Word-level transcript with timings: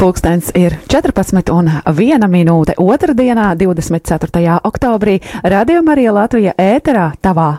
Pulkstens 0.00 0.48
ir 0.56 0.72
14 0.88 1.50
un 1.52 1.66
1 1.84 2.24
minūte 2.32 2.72
otrdienā, 2.80 3.50
24. 3.60 4.56
oktobrī, 4.64 5.20
Radio 5.44 5.82
Marija 5.84 6.14
Latvija 6.16 6.54
ēterā 6.56 7.10
tavā 7.20 7.50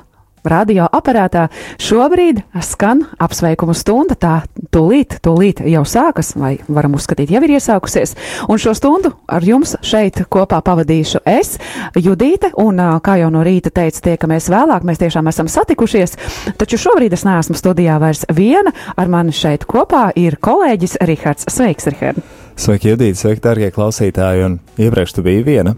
radioaparātā. 0.47 1.47
Šobrīd 1.81 2.41
skan 2.65 3.05
apsveikumu 3.21 3.76
stunda, 3.78 4.15
tā 4.15 4.33
tūlīt, 4.73 5.19
tūlīt 5.26 5.63
jau 5.69 5.83
sākas, 5.87 6.33
vai 6.40 6.55
varam 6.67 6.97
uzskatīt, 6.97 7.31
jau 7.33 7.44
ir 7.46 7.55
iesākusies. 7.58 8.15
Un 8.49 8.62
šo 8.62 8.76
stundu 8.77 9.13
ar 9.29 9.46
jums 9.46 9.76
šeit 9.85 10.23
kopā 10.31 10.62
pavadīšu 10.65 11.23
es, 11.29 11.58
Judīte, 11.97 12.51
un 12.62 12.79
kā 13.04 13.17
jau 13.22 13.29
no 13.33 13.44
rīta 13.46 13.72
teica, 13.73 14.04
tiekamies 14.12 14.49
vēlāk, 14.51 14.85
mēs 14.87 15.01
tiešām 15.01 15.29
esam 15.31 15.49
satikušies, 15.51 16.17
taču 16.59 16.80
šobrīd 16.81 17.13
es 17.17 17.26
neesmu 17.27 17.58
studijā 17.59 18.00
vairs 18.02 18.26
viena, 18.34 18.73
ar 18.95 19.12
mani 19.12 19.36
šeit 19.36 19.67
kopā 19.70 20.09
ir 20.20 20.39
kolēģis 20.42 21.02
Rihards. 21.05 21.50
Sveiks, 21.52 21.92
Rihards! 21.92 22.41
Sveiki, 22.62 22.92
Judīt, 22.92 23.18
sveiki, 23.18 23.42
darbie 23.42 23.72
klausītāji. 23.74 24.44
Un 24.46 24.60
iepriekš 24.78 25.16
tu 25.18 25.24
biji 25.26 25.42
viena. 25.48 25.72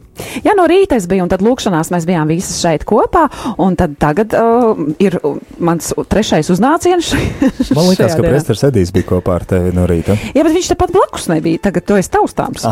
Jā, 0.43 0.51
no 0.57 0.65
rīta 0.67 0.97
es 0.99 1.05
biju, 1.07 1.23
un 1.23 1.29
tad 1.31 1.39
lūkšanās 1.45 1.89
mēs 1.93 2.03
bijām 2.07 2.27
visas 2.27 2.57
šeit 2.59 2.83
kopā. 2.87 3.29
Un 3.63 3.77
tad 3.79 3.93
tagad 4.01 4.33
uh, 4.35 4.81
ir 4.99 5.15
mans 5.63 5.93
trešais 6.11 6.49
uznāciens. 6.51 7.13
Man 7.71 7.87
liekas, 7.87 8.17
ka 8.17 8.25
Presters 8.25 8.65
Edijs 8.67 8.91
bija 8.95 9.07
kopā 9.13 9.37
ar 9.39 9.45
tevi 9.47 9.71
no 9.75 9.85
rīta. 9.87 10.17
Jā, 10.35 10.43
bet 10.43 10.57
viņš 10.57 10.73
tepat 10.73 10.91
blakus 10.95 11.29
nebija. 11.31 11.61
Tagad 11.69 11.87
tu 11.87 11.95
esi 12.01 12.11
taustāms. 12.17 12.67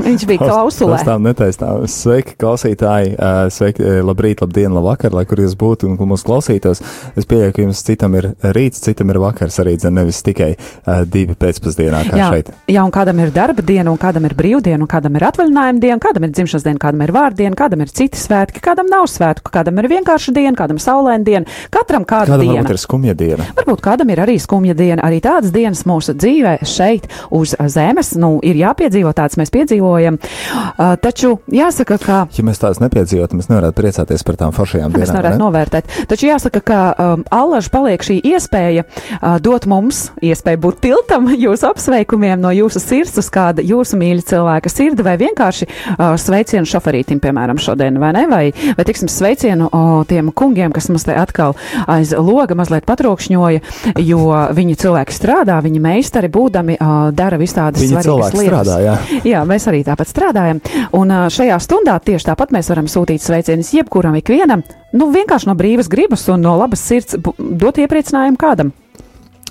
viņš 0.00 0.26
bija 0.26 0.42
klausulē. 0.48 0.98
Taustām, 0.98 1.30
netaistām. 1.30 1.86
Sveiki, 1.90 2.34
klausītāji. 2.42 3.14
Uh, 3.14 3.44
sveiki, 3.54 3.86
labrīt, 4.02 4.42
labdien, 4.42 4.74
labvakar, 4.74 5.14
lai 5.14 5.22
kur 5.30 5.44
jūs 5.44 5.54
būtu 5.60 5.86
un 5.92 5.94
kur 6.00 6.10
mūs 6.10 6.26
klausītos. 6.26 6.82
Es 7.14 7.30
pieļauju, 7.30 7.54
ka 7.54 7.68
jums 7.68 7.86
citam 7.86 8.18
ir 8.18 8.32
rīts, 8.58 8.82
citam 8.82 9.14
ir 9.14 9.22
vakars 9.22 9.62
arī, 9.62 9.78
nevis 9.86 10.24
tikai 10.26 10.52
uh, 10.56 11.06
divi 11.06 11.38
pēcpusdienā 11.38 12.02
kā 12.10 12.18
jā, 12.18 12.34
šeit. 12.34 12.52
Jā, 12.74 12.82
un 12.82 12.94
kādam 12.94 13.22
ir 13.22 13.35
darba 13.36 13.62
diena, 13.66 13.92
un 13.92 14.00
kādam 14.00 14.24
ir 14.28 14.34
brīvdiena, 14.36 14.80
un 14.84 14.90
kādam 14.90 15.16
ir 15.18 15.26
atvaļinājuma 15.28 15.82
diena, 15.82 15.98
kādam 16.02 16.26
ir 16.26 16.32
dzimšanas 16.32 16.64
diena, 16.64 16.80
kādam 16.80 17.04
ir 17.04 17.12
vārdiena, 17.16 17.58
kādam 17.58 17.82
ir 17.84 17.92
citi 17.92 18.20
svētki, 18.20 18.62
kādam 18.64 18.88
nav 18.90 19.06
svētku, 19.12 19.52
kādam 19.52 19.80
ir 19.82 19.88
vienkārša 19.92 20.32
diena, 20.36 20.54
kādam 20.56 20.80
saulēna 20.82 21.26
diena, 21.26 21.58
katram 21.74 22.06
kāda 22.08 22.32
kādam 22.32 22.54
diena. 22.54 22.64
Ir 22.72 22.80
skumja 22.80 23.16
diena. 23.18 23.48
Varbūt 23.58 23.82
kādam 23.84 24.12
ir 24.14 24.22
arī 24.24 24.38
skumja 24.42 24.76
diena, 24.78 25.04
arī 25.06 25.20
tādas 25.24 25.52
dienas 25.54 25.84
mūsu 25.88 26.14
dzīvē 26.16 26.56
šeit 26.66 27.08
uz 27.36 27.52
zemes, 27.72 28.14
nu, 28.20 28.36
ir 28.46 28.60
jāpiedzīvo 28.62 29.12
tāds 29.16 29.36
mēs 29.40 29.52
piedzīvojam. 29.54 30.18
Uh, 30.20 30.94
taču 31.02 31.36
jāsaka, 31.52 32.00
ka. 32.02 32.22
Ja 32.36 32.46
mēs 32.46 32.62
tādas 32.62 32.80
nepiedzīvotu, 32.84 33.36
mēs 33.36 33.50
nevarētu 33.52 33.76
priecāties 33.80 34.24
par 34.26 34.40
tām 34.40 34.56
foršajām 34.56 34.94
dienām. 34.94 35.04
Mēs 35.04 35.14
nevarētu 35.14 35.38
ne? 35.38 35.44
novērtēt. 35.44 35.92
Taču 36.08 36.30
jāsaka, 36.30 36.64
ka 36.64 36.80
um, 36.92 37.26
allaž 37.34 37.68
paliek 37.72 38.04
šī 38.06 38.18
iespēja 38.32 38.86
uh, 38.86 39.36
dot 39.42 39.68
mums 39.68 40.06
iespēju 40.24 40.62
būt 40.64 40.82
tiltam 40.88 41.28
jūsu 41.46 41.68
apsveikumiem 41.70 42.40
no 42.42 42.54
jūsu 42.54 42.82
sirds 42.82 43.15
uz 43.20 43.28
kāda 43.32 43.64
jūsu 43.64 43.98
mīļa 44.00 44.24
cilvēka 44.30 44.72
sirdi, 44.72 45.04
vai 45.06 45.16
vienkārši 45.20 45.68
uh, 45.68 46.14
sveicienu 46.20 46.68
šoferītim, 46.68 47.20
piemēram, 47.22 47.60
šodien, 47.62 47.98
vai 48.02 48.12
ne? 48.16 48.24
Vai, 48.30 48.44
vai 48.76 48.86
tiksim, 48.88 49.10
sveicienu 49.12 49.68
uh, 49.70 50.00
tiem 50.08 50.30
kungiem, 50.36 50.74
kas 50.74 50.88
mums 50.92 51.06
te 51.06 51.16
atkal 51.16 51.56
aiz 51.90 52.12
loga 52.16 52.56
mazliet 52.58 52.86
patrokšņoja, 52.88 53.62
jo 54.04 54.22
viņi 54.56 54.78
cilvēki 54.82 55.14
strādā, 55.14 55.58
viņi 55.64 55.82
meistari 55.82 56.30
būdami 56.32 56.78
uh, 56.78 56.96
dara 57.16 57.40
visādas 57.40 57.84
svarīgas 57.86 58.36
lietas. 58.36 58.46
Strādā, 58.46 58.78
jā. 58.84 58.96
jā, 59.32 59.44
mēs 59.48 59.68
arī 59.70 59.82
tāpat 59.86 60.10
strādājam. 60.10 60.62
Un 60.96 61.12
uh, 61.12 61.26
šajā 61.32 61.58
stundā 61.62 61.98
tieši 62.02 62.30
tāpat 62.30 62.54
mēs 62.56 62.72
varam 62.72 62.90
sūtīt 62.90 63.24
sveicienus 63.24 63.74
jebkuram 63.76 64.18
ikvienam, 64.20 64.64
nu 64.96 65.10
vienkārši 65.14 65.50
no 65.50 65.56
brīvas 65.58 65.90
gribas 65.92 66.26
un 66.32 66.44
no 66.46 66.56
labas 66.58 66.82
sirds 66.86 67.18
dot 67.36 67.80
iepriecinājumu 67.82 68.40
kādam. 68.40 68.74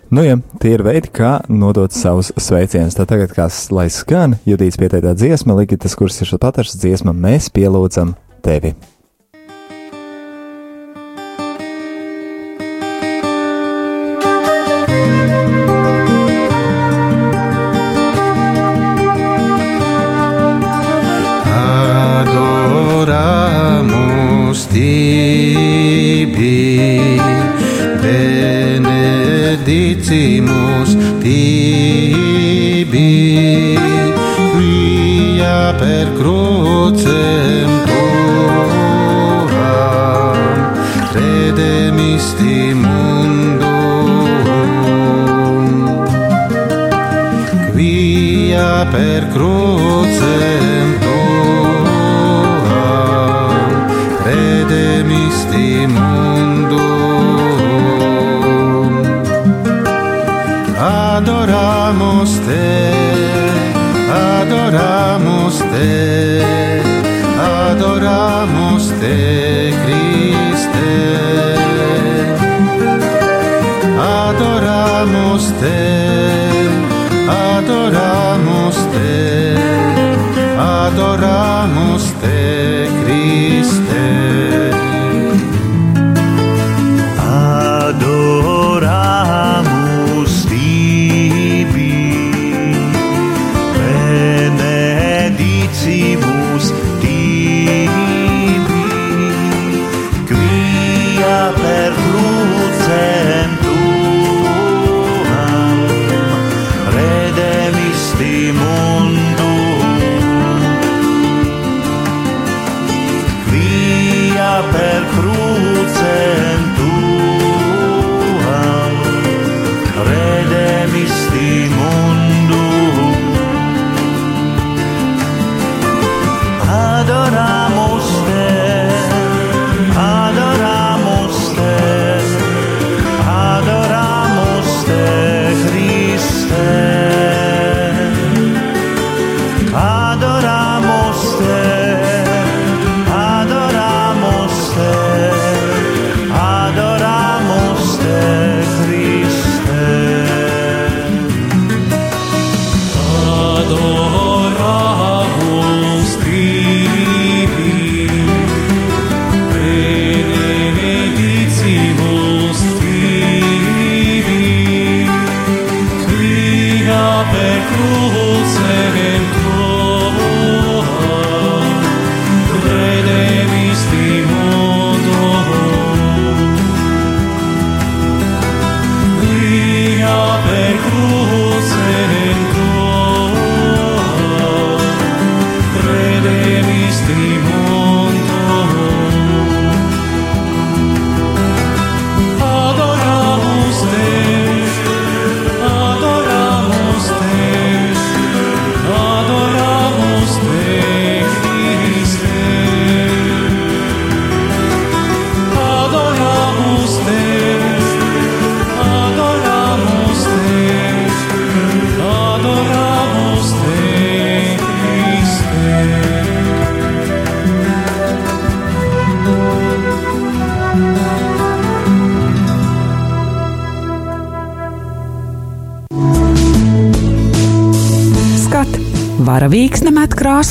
Nu, 0.08 0.24
ja 0.24 0.40
tie 0.64 0.72
ir 0.78 0.86
veidi, 0.86 1.12
kā 1.12 1.44
nodot 1.52 1.92
savus 1.92 2.32
sveicienus. 2.40 2.96
Tad 2.96 3.12
tagad, 3.12 3.36
kā 3.36 3.52
lai 3.68 3.90
skan, 3.92 4.40
judīts 4.48 4.80
pieteiktā 4.80 5.12
dziesma, 5.12 5.60
likitas, 5.60 5.92
kuras 5.92 6.16
ir 6.22 6.32
šis 6.32 6.40
patars 6.40 6.72
dziesma, 6.80 7.12
mēs 7.12 7.52
pielūdzam 7.52 8.16
tevi. 8.40 8.72
Quia 48.76 48.84
per 48.86 49.22
crucem 49.32 50.98
tuam 51.00 51.88
redemisti 54.24 55.86
mundum. 55.86 56.76
Adoramos 60.78 62.30
te, 62.46 62.92
adoramos 64.12 65.58
te, 65.58 66.42
adoramos 67.70 68.82
te, 69.00 69.72
Christe. 69.84 70.96
Adoramos 73.98 75.42
te, 75.60 75.95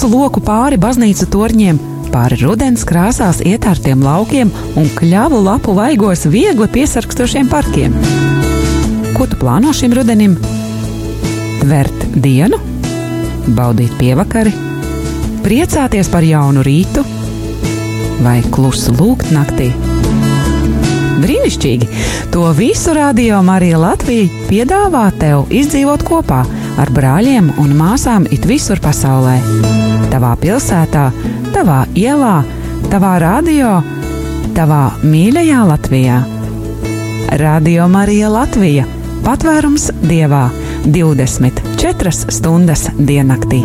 krāsu 0.06 0.20
loku 0.22 0.42
pāri 0.46 0.78
baznīcu 0.78 1.26
torņiem, 1.34 1.78
pāri 2.14 2.38
rudens 2.38 2.84
krāsās 2.86 3.40
ietārtiem 3.42 4.04
laukiem 4.06 4.52
un 4.78 4.86
kļavu 4.94 5.40
lapu 5.42 5.74
vaigos 5.74 6.28
viegli 6.30 6.68
piesarkstošiem 6.70 7.50
parkiem. 7.50 7.96
Ko 9.18 9.26
tu 9.26 9.36
plāno 9.36 9.74
šim 9.74 9.96
rudenim? 9.98 10.36
Tvert 11.64 12.06
dienu, 12.22 12.60
baudīt 13.58 13.98
pievakari, 13.98 14.54
priecāties 15.42 16.12
par 16.14 16.22
jaunu 16.22 16.62
rītu 16.62 17.02
vai 18.22 18.44
klusu 18.54 18.94
lūgt 18.94 19.34
naktī. 19.34 19.72
Brīnišķīgi! 21.24 21.90
To 22.30 22.52
visu 22.54 22.94
radio 22.94 23.42
Marija 23.42 23.82
Latvija 23.82 24.46
piedāvā 24.52 25.08
tev 25.18 25.50
izdzīvot 25.50 26.06
kopā 26.06 26.44
ar 26.82 26.92
brāļiem 26.96 27.52
un 27.62 27.74
māsām 27.78 28.28
it 28.32 28.46
visur 28.50 28.82
pasaulē. 28.84 29.38
Tavā 30.12 30.34
pilsētā, 30.42 31.10
tavā 31.56 31.82
ielā, 31.98 32.38
tavā 32.92 33.16
radio, 33.24 33.78
tavā 34.58 34.84
mīļajā 35.04 35.62
Latvijā. 35.72 36.22
Radio 37.42 37.88
Marija 37.92 38.30
Latvija- 38.32 38.86
patvērums 39.28 39.90
dievā 40.04 40.50
24 40.86 42.12
stundas 42.32 42.90
diennaktī. 42.98 43.64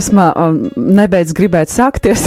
Dziesma 0.00 0.32
um, 0.32 0.64
nebeidz 0.76 1.34
gribēt 1.36 1.68
sākties. 1.68 2.24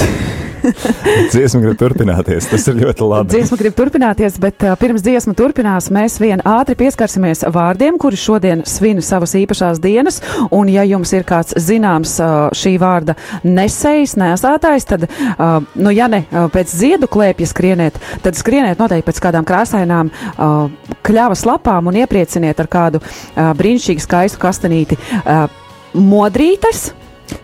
dziesma 1.34 1.60
grib 1.64 1.80
turpināties. 1.80 2.46
Tas 2.52 2.68
ir 2.70 2.78
ļoti 2.78 3.08
labi. 3.10 3.34
Dziesma 3.34 3.58
grib 3.58 3.74
turpināties, 3.76 4.38
bet 4.42 4.62
uh, 4.64 4.76
pirms 4.80 5.02
dziesma 5.04 5.34
turpinās, 5.36 5.90
mēs 5.94 6.20
vien 6.22 6.44
ātri 6.46 6.78
pieskarsimies 6.78 7.42
vārdiem, 7.50 7.98
kuri 8.00 8.20
šodien 8.20 8.62
svin 8.70 9.02
savas 9.02 9.34
īpašās 9.42 9.82
dienas. 9.82 10.22
Un, 10.54 10.70
ja 10.70 10.86
jums 10.86 11.16
ir 11.18 11.26
kāds 11.26 11.58
zināms 11.58 12.14
uh, 12.22 12.54
šī 12.54 12.76
vārda 12.84 13.18
nesējs, 13.42 14.16
nesātājs, 14.22 14.88
tad, 14.94 15.10
uh, 15.10 15.58
nu, 15.74 15.92
ja 15.98 16.08
ne 16.14 16.24
uh, 16.28 16.46
pēc 16.54 16.78
ziedu 16.78 17.10
klēpja 17.10 17.50
skrieniet, 17.50 17.98
tad 18.22 18.38
skrieniet 18.38 18.80
noteikti 18.80 19.10
pēc 19.10 19.24
kādām 19.26 19.50
krāsainām 19.50 20.14
uh, 20.14 20.70
kļavas 21.04 21.48
lapām 21.50 21.90
un 21.90 22.04
ieprieciniet 22.06 22.62
ar 22.62 22.70
kādu 22.70 23.02
uh, 23.02 23.50
brīnišķīgu 23.58 24.06
skaistu 24.06 24.46
kastanīti. 24.46 25.02
Uh, 25.24 25.48
Modrītes, 25.94 26.88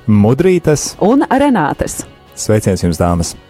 Mudrītes 0.07 0.95
un 1.05 1.25
Renātes. 1.29 2.01
Sveiciens 2.39 2.85
jums, 2.85 3.01
dāmas! 3.01 3.33
Sits 3.33 3.49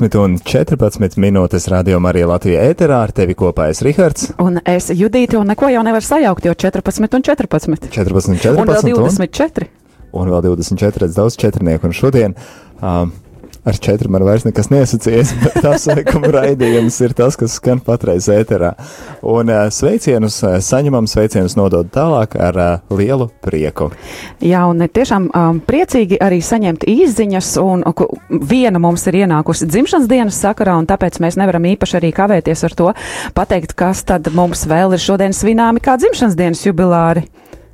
14 0.00 0.16
un 0.16 0.38
14 0.40 1.18
minūtes 1.20 1.66
radio 1.68 1.98
Marija 2.00 2.28
Latvija 2.30 2.62
ēterā 2.70 3.02
ar 3.04 3.10
tevi 3.12 3.34
kopā 3.36 3.66
es 3.68 3.82
Rihards. 3.84 4.30
Un 4.40 4.56
es 4.64 4.88
Judīti, 4.96 5.36
un 5.36 5.50
neko 5.52 5.68
jau 5.68 5.82
nevar 5.84 6.04
sajaukt, 6.04 6.46
jo 6.48 6.54
14 6.56 7.18
un 7.18 7.24
14. 7.26 7.90
14 7.92 8.32
un 8.32 8.38
14. 8.40 8.62
Un 8.62 8.70
vēl 8.70 8.94
24. 8.96 9.68
Un, 10.14 10.22
un 10.22 10.32
vēl 10.32 10.46
24, 10.46 11.04
redz 11.04 11.18
daudz 11.18 11.36
četrnieku. 11.36 11.90
Un 11.90 11.96
šodien 11.96 12.36
um, 12.80 13.12
ar 13.68 13.80
četri 13.84 14.08
man 14.08 14.24
vairs 14.24 14.46
nekas 14.48 14.70
neasociēs, 14.72 15.34
bet 15.44 15.68
apsveikuma 15.68 16.32
raidījums 16.38 16.96
ir 17.04 17.12
tas, 17.18 17.36
kas 17.36 17.58
skan 17.60 17.84
patreiz 17.84 18.30
ēterā. 18.32 18.72
Un 19.22 19.50
uh, 19.52 19.66
sveicienus 19.68 20.38
uh, 20.46 20.56
saņemam, 20.64 21.08
sveicienus 21.10 21.56
nodod 21.58 21.90
tālāk 21.92 22.36
ar 22.40 22.56
uh, 22.56 22.96
lielu 22.96 23.28
prieku. 23.44 23.90
Jā, 24.40 24.62
un 24.70 24.80
tiešām 24.80 25.28
um, 25.28 25.60
priecīgi 25.66 26.16
arī 26.24 26.40
saņemt 26.44 26.86
īziņas, 26.88 27.50
un 27.60 27.84
viena 28.48 28.80
mums 28.80 29.04
ir 29.10 29.20
ienākusi 29.24 29.68
dzimšanas 29.68 30.08
dienas 30.08 30.40
sakarā, 30.40 30.78
un 30.80 30.88
tāpēc 30.88 31.20
mēs 31.20 31.36
nevaram 31.40 31.68
īpaši 31.74 32.00
arī 32.00 32.14
kavēties 32.16 32.64
ar 32.70 32.78
to 32.78 32.88
pateikt, 33.36 33.76
kas 33.76 34.06
tad 34.08 34.32
mums 34.32 34.64
vēl 34.70 34.96
ir 34.96 35.04
šodien 35.04 35.36
svināmi 35.36 35.84
kā 35.84 35.98
dzimšanas 36.00 36.38
dienas 36.40 36.64
jubilāri. 36.64 37.26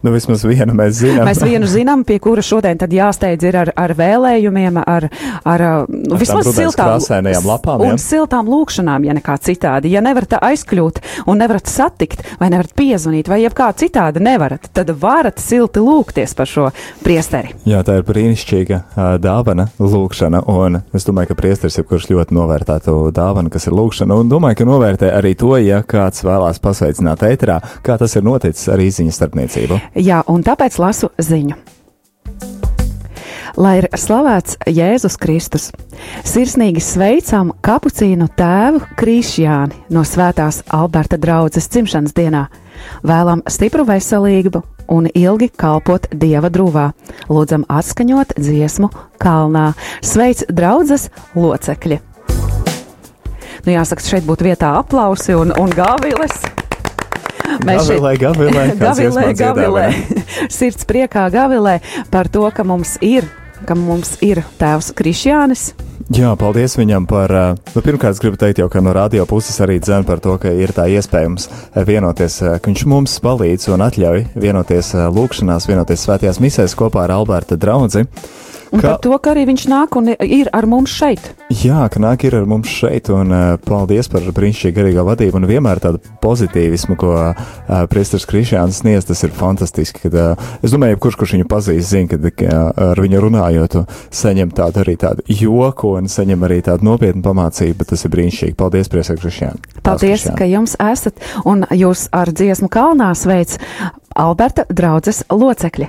Nu, 0.05 0.12
vismaz 0.12 0.45
vienu 0.45 0.75
mēs 0.76 0.99
zinām. 1.00 1.25
Mēs 1.26 1.41
vienu 1.43 1.67
zinām, 1.71 2.03
pie 2.07 2.19
kura 2.23 2.43
šodien 2.45 2.79
tad 2.79 2.93
jāsteidz 2.93 3.47
ir 3.49 3.57
ar, 3.62 3.71
ar 3.81 3.95
vēlējumiem, 3.97 4.76
ar, 4.83 5.09
ar, 5.43 5.65
nu, 5.88 6.15
Ar 6.15 6.21
vismaz 6.21 6.50
tām 6.50 6.57
siltām, 7.00 7.49
lapām, 7.49 7.83
un 7.87 7.99
siltām 8.00 8.50
lūkšanām, 8.50 9.07
ja 9.09 9.17
nekā 9.17 9.38
citādi. 9.43 9.91
Ja 9.95 10.03
nevarat 10.05 10.37
aizkļūt 10.37 11.00
un 11.26 11.41
nevarat 11.41 11.71
satikt, 11.71 12.23
vai 12.41 12.50
nevarat 12.53 12.75
piezvanīt, 12.76 13.31
vai 13.33 13.41
jebkā 13.43 13.71
citādi 13.81 14.23
nevarat, 14.23 14.69
tad 14.76 14.93
varat 15.00 15.41
silti 15.43 15.83
lūgties 15.83 16.37
par 16.37 16.50
šo 16.50 16.69
priesteri. 17.03 17.57
Jā, 17.67 17.81
tā 17.87 17.99
ir 17.99 18.07
brīnišķīga 18.07 18.79
uh, 18.83 19.09
dāvana, 19.23 19.71
lūkšana. 19.81 20.45
Un 20.53 20.83
es 20.95 21.09
domāju, 21.09 21.33
ka 21.33 21.38
priesteris 21.41 21.81
ir 21.81 21.88
kurš 21.88 22.11
ļoti 22.12 22.37
novērtētu 22.37 22.97
dāvanu, 23.17 23.50
kas 23.53 23.67
ir 23.67 23.76
lūkšana. 23.81 24.21
Un 24.21 24.31
domāju, 24.31 24.61
ka 24.61 24.69
novērtē 24.69 25.11
arī 25.17 25.35
to, 25.41 25.57
ja 25.62 25.83
kāds 25.87 26.23
vēlās 26.26 26.62
pasveicināt 26.62 27.25
ēterā, 27.26 27.59
kā 27.87 27.99
tas 27.99 28.15
ir 28.19 28.26
noticis 28.26 28.71
ar 28.71 28.83
īziņas 28.83 29.21
starpniecību. 29.23 29.81
Jā, 29.97 30.21
un 30.29 30.43
tāpēc 30.45 30.76
lasu 30.76 31.09
ziņu. 31.17 31.57
Lai 33.57 33.79
ir 33.81 33.87
slavēts 33.97 34.59
Jēzus 34.69 35.15
Kristus, 35.17 35.71
sirsnīgi 36.29 36.83
sveicam 36.85 37.55
kapucīnu 37.65 38.26
tēvu 38.37 38.83
Krišjāni 39.00 39.79
no 39.97 40.03
Svētās 40.05 40.61
Alberta 40.69 41.17
draudzes 41.17 41.71
dzimšanas 41.73 42.12
dienā. 42.12 42.43
Vēlam 43.00 43.41
stipru 43.49 43.87
veselību 43.88 44.61
un 44.93 45.09
ilgi 45.09 45.49
kalpot 45.57 46.11
Dieva 46.12 46.53
drūvā. 46.53 46.91
Lūdzam 47.33 47.65
atskaņot 47.73 48.37
dziesmu 48.37 48.91
kalnā. 49.23 49.71
Sveic 50.05 50.45
draudzes 50.53 51.09
locekļi! 51.33 52.03
Nu, 53.65 53.73
jāsaka, 53.73 54.05
šeit 54.05 54.29
būtu 54.29 54.50
vietā 54.50 54.76
aplausi 54.76 55.33
un, 55.35 55.57
un 55.57 55.73
gāviles. 55.73 56.45
Gavilē, 57.67 58.12
gavilē, 58.21 58.65
kāds 58.81 59.00
Gavilē, 59.00 59.26
gavilē. 59.38 59.88
vai 59.88 60.49
Sirds 60.57 60.87
priekā 60.88 61.26
gavilē 61.33 61.79
par 62.12 62.29
to, 62.33 62.47
ka 62.55 62.65
mums 62.67 62.97
ir, 63.05 63.26
ka 63.67 63.75
mums 63.79 64.17
ir 64.25 64.43
tēvs 64.61 64.93
Krišjānis. 64.99 65.71
Jā, 66.15 66.29
paldies 66.38 66.76
viņam 66.79 67.07
par. 67.11 67.33
ā, 67.35 67.47
Nu, 67.75 67.81
pirmkārt, 67.83 68.21
gribu 68.23 68.38
teikt, 68.38 68.61
jau, 68.62 68.69
ka 68.71 68.79
no 68.85 68.93
radio 68.95 69.25
puses 69.26 69.57
arī 69.65 69.81
dzēn 69.83 70.05
par 70.07 70.21
to, 70.23 70.37
ka 70.38 70.53
ir 70.55 70.71
tā 70.76 70.85
iespējams 70.95 71.49
ā, 71.75 71.83
vienoties, 71.88 72.37
ā, 72.47 72.53
ka 72.62 72.71
viņš 72.71 72.85
mums 72.87 73.17
palīdz 73.25 73.67
un 73.75 73.83
atļauj 73.88 74.23
vienoties 74.38 74.93
lūkšanās, 74.95 75.67
vienoties 75.67 76.07
svētajās 76.07 76.38
misēs 76.45 76.76
kopā 76.79 77.09
ar 77.09 77.17
Alberta 77.19 77.59
draugu. 77.59 78.05
Un 78.73 78.80
Ka- 78.80 78.88
par 78.88 79.00
to, 79.04 79.14
ka 79.23 79.32
arī 79.35 79.46
viņš 79.46 79.64
nāk 79.70 79.96
un 79.99 80.11
ir 80.11 80.50
ar 80.56 80.66
mums 80.66 80.90
šeit. 80.90 81.23
Jā, 81.54 81.85
ka 81.92 82.00
nāk 82.02 82.25
ir 82.26 82.35
ar 82.35 82.46
mums 82.50 82.70
šeit, 82.70 83.11
un 83.14 83.30
uh, 83.30 83.44
paldies 83.62 84.08
par 84.11 84.25
brīnišķīgu 84.35 84.76
garīgo 84.76 85.04
vadību, 85.06 85.38
un 85.38 85.49
vienmēr 85.49 85.80
tādu 85.82 86.00
pozitīvismu, 86.23 86.96
ko 86.99 87.12
uh, 87.14 87.44
Priesters 87.90 88.26
Krišjāns 88.26 88.80
sniedz, 88.82 89.06
tas 89.06 89.23
ir 89.23 89.35
fantastiski. 89.37 90.06
Kad, 90.06 90.16
uh, 90.18 90.49
es 90.66 90.75
domāju, 90.75 90.96
jebkurš, 90.96 91.18
kurš 91.20 91.37
viņu 91.37 91.49
pazīst, 91.50 91.92
zina, 91.92 92.11
ka 92.11 92.46
uh, 92.46 92.90
ar 92.90 93.02
viņu 93.02 93.23
runājot, 93.26 93.78
saņem 94.11 94.50
tādu 94.56 94.82
arī 94.82 94.96
tādu 95.00 95.26
joku, 95.30 95.94
un 96.00 96.11
saņem 96.11 96.49
arī 96.49 96.62
tādu 96.66 96.88
nopietnu 96.90 97.23
pamācību, 97.26 97.78
bet 97.82 97.92
tas 97.94 98.02
ir 98.02 98.14
brīnišķīgi. 98.16 98.56
Paldies, 98.58 98.90
Priesters 98.90 99.23
Krišjāns. 99.23 99.78
Paldies, 99.87 100.26
ka 100.37 100.49
jums 100.50 100.75
esat 100.82 101.23
un 101.46 101.62
jūs 101.70 102.08
ar 102.16 102.35
dziesmu 102.35 102.70
kalnā 102.73 103.12
sveic 103.14 103.54
Alberta 104.16 104.64
draudzes 104.68 105.23
locekļi. 105.30 105.88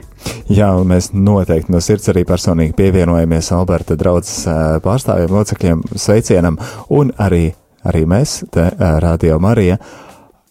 Jā, 0.52 0.72
mēs 0.88 1.12
noteikti 1.16 1.74
no 1.74 1.82
sirds 1.84 2.10
arī 2.12 2.26
personīgi 2.28 2.76
pievienojamies 2.78 3.52
Alberta 3.56 3.98
draudzes 4.00 4.44
pārstāvjiem, 4.84 5.32
locekļiem, 5.34 5.86
sveicienam, 5.96 6.60
un 6.94 7.14
arī, 7.18 7.50
arī 7.88 8.04
mēs, 8.10 8.42
te 8.52 8.70
Radio 9.04 9.40
Marija, 9.44 9.80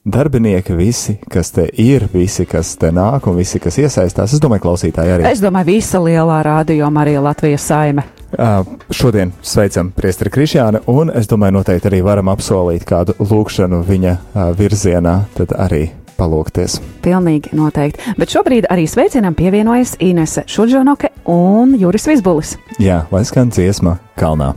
darbinieki 0.06 0.74
visi, 0.76 1.16
kas 1.30 1.50
te 1.50 1.66
ir, 1.82 2.06
visi, 2.12 2.46
kas 2.46 2.76
te 2.78 2.92
nāk 2.94 3.26
un 3.26 3.36
visi, 3.36 3.58
kas 3.62 3.78
iesaistās. 3.82 4.36
Es 4.36 4.42
domāju, 4.42 4.62
klausītāji 4.68 5.16
arī. 5.16 5.26
Es 5.30 5.42
domāju, 5.42 5.72
visa 5.74 6.00
lielā 6.02 6.38
rādio 6.46 6.90
Marija 6.94 7.24
Latvijas 7.24 7.66
saime. 7.66 8.06
Uh, 8.36 8.60
šodien 8.90 9.32
sveicam 9.42 9.92
Priesteri 9.96 10.30
Krišjānu, 10.34 10.82
un 10.92 11.10
es 11.14 11.30
domāju, 11.30 11.58
noteikti 11.58 11.90
arī 11.90 12.02
varam 12.06 12.30
apsolīt 12.30 12.86
kādu 12.86 13.14
lūkšanu 13.22 13.82
viņa 13.86 14.16
uh, 14.16 14.50
virzienā, 14.58 15.20
tad 15.38 15.54
arī 15.58 15.86
palūkties. 16.18 16.80
Pilnīgi 17.04 17.54
noteikti. 17.56 18.16
Bet 18.18 18.32
šobrīd 18.34 18.68
arī 18.72 18.86
sveicienam 18.90 19.36
pievienojas 19.38 19.96
Inese 20.00 20.46
Šuģonoke 20.50 21.12
un 21.30 21.76
Juris 21.78 22.08
Visbulis. 22.10 22.56
Jā, 22.82 23.04
lai 23.12 23.24
skan 23.28 23.52
dziesma 23.52 23.98
kalnā. 24.18 24.54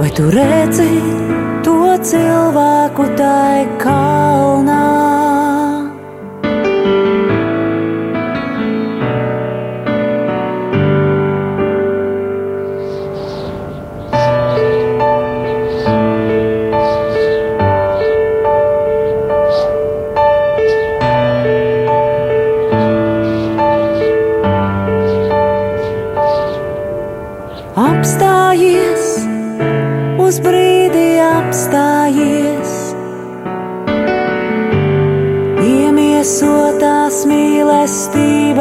Vai 0.00 0.10
tu 0.16 0.30
redzi 0.32 0.88
to 1.64 1.96
cilvēku 2.00 3.04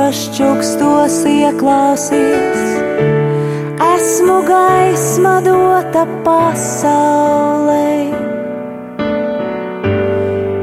čukstos 0.10 1.26
ieklausies. 1.30 2.62
Esmu 3.94 4.40
gaisma 4.48 5.36
dota 5.46 6.06
pasaulē, 6.26 8.10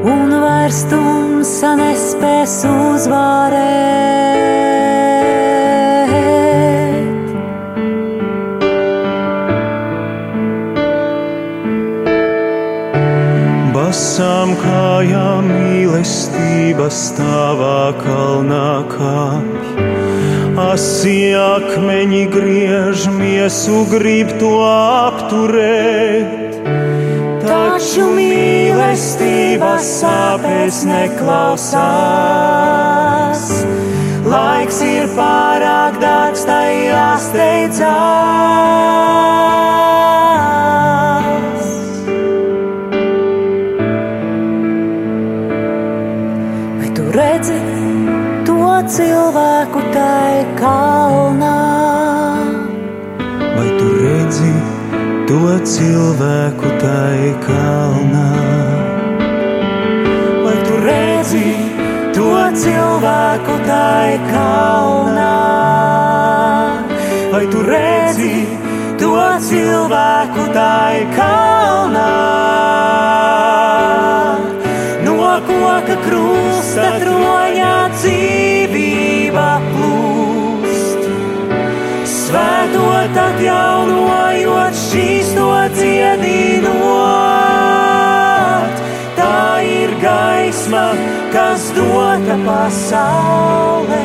un 0.03 0.37
vairs 0.43 0.83
tumsa 0.91 1.75
nespēs 1.79 2.59
uzvarēt. 2.67 4.56
Mīlestības 16.77 17.17
tavā 17.17 17.89
kalnā 17.97 18.85
kāpj. 18.85 19.65
Asi 20.61 21.33
akmeņi 21.33 22.29
griež 22.29 23.07
miesu, 23.09 23.85
grib 23.89 24.29
to 24.37 24.61
apturēt. 24.61 26.53
Taču 27.41 28.13
mīlestības 28.13 29.85
sāpēs 30.01 30.85
neklausās. 30.85 31.97
Laiks 34.27 34.81
ir 34.85 35.07
pārāk 35.17 35.97
dārgs, 36.01 36.45
tai 36.45 36.91
jāsteidzās. 36.91 38.17
Cilvēku 48.87 49.81
tai 49.91 50.47
kalnā? 50.55 51.55
Vai 53.57 53.69
tu 53.75 53.87
redzi 53.99 54.51
to 55.27 55.39
cilvēku 55.67 56.71
tai 56.79 57.35
kalnā. 57.43 58.29
Vai 60.45 60.55
tu 60.67 60.79
redzi 60.85 61.49
to 62.15 62.31
cilvēku 62.63 63.57
tai 63.67 64.15
kalnā? 64.31 65.35
Vai 67.33 67.45
tu 67.51 67.63
redzi 67.67 68.35
to 69.01 69.11
cilvēku 69.49 70.47
tai 70.55 71.03
kalnā? 71.17 72.11
No 75.03 75.17
koka 75.49 75.99
krusta 76.07 76.93
troņā 77.03 77.75
dzīvība 77.99 78.56
Svētot 82.27 83.15
atjaunojot 83.21 84.75
šīs 84.75 85.29
to 85.37 85.47
dziedinot. 85.77 86.81
Tā 89.15 89.37
ir 89.63 89.93
gaisma, 90.01 90.89
kas 91.31 91.69
dota 91.77 92.35
pasaulē. 92.43 94.03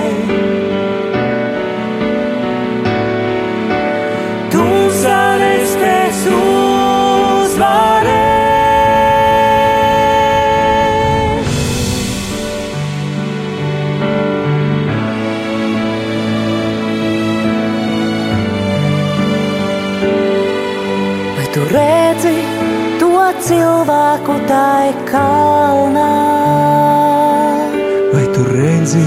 Tu 21.62 21.68
redzi 21.74 22.38
to 22.98 23.08
cilvēku 23.46 24.34
tai 24.50 24.90
kalnā? 25.06 26.10
Vai 28.12 28.26
tu 28.34 28.42
redzi 28.50 29.04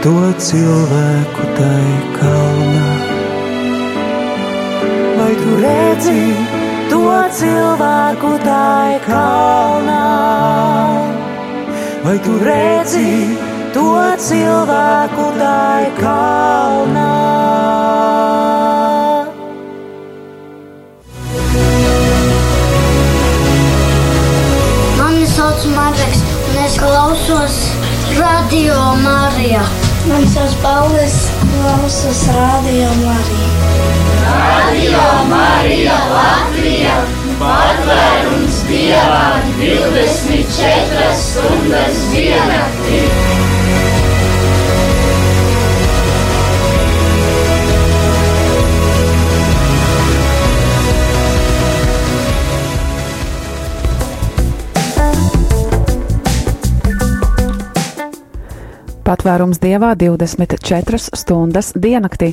to 0.00 0.14
cilvēku 0.46 1.44
tai 1.58 1.90
kalnā? 2.16 2.88
Vai 5.18 5.34
tu 5.42 5.50
redzi 5.60 6.22
to 6.88 7.02
cilvēku 7.40 8.32
tai 8.48 8.96
kalnā? 9.04 10.00
Vai 12.04 12.18
tu 12.24 12.40
redzi 12.40 13.12
to 13.76 13.86
cilvēku 14.16 15.28
tai 15.36 15.92
kalnā? 16.00 17.33
Sauc 25.60 25.74
Marks, 25.74 26.22
un 26.48 26.64
es 26.64 26.78
klausos 26.78 27.70
Radio 28.18 28.74
Marija. 29.02 29.62
Mani 30.06 30.26
sauc 30.26 30.54
Paulis, 30.62 31.30
klausos 31.52 32.26
Radio 32.26 32.88
Marija. 33.04 33.50
Radio 34.26 35.04
Marija 35.28 35.98
Latvija 36.10 36.96
patvērums 37.38 38.60
Dievā 38.68 39.24
24 39.60 41.08
stundas 41.22 42.04
diennaktī. 42.12 43.43
Patvērums 59.14 59.60
dievā 59.62 59.92
24 59.94 60.98
stundas 61.14 61.68
diennaktī. 61.78 62.32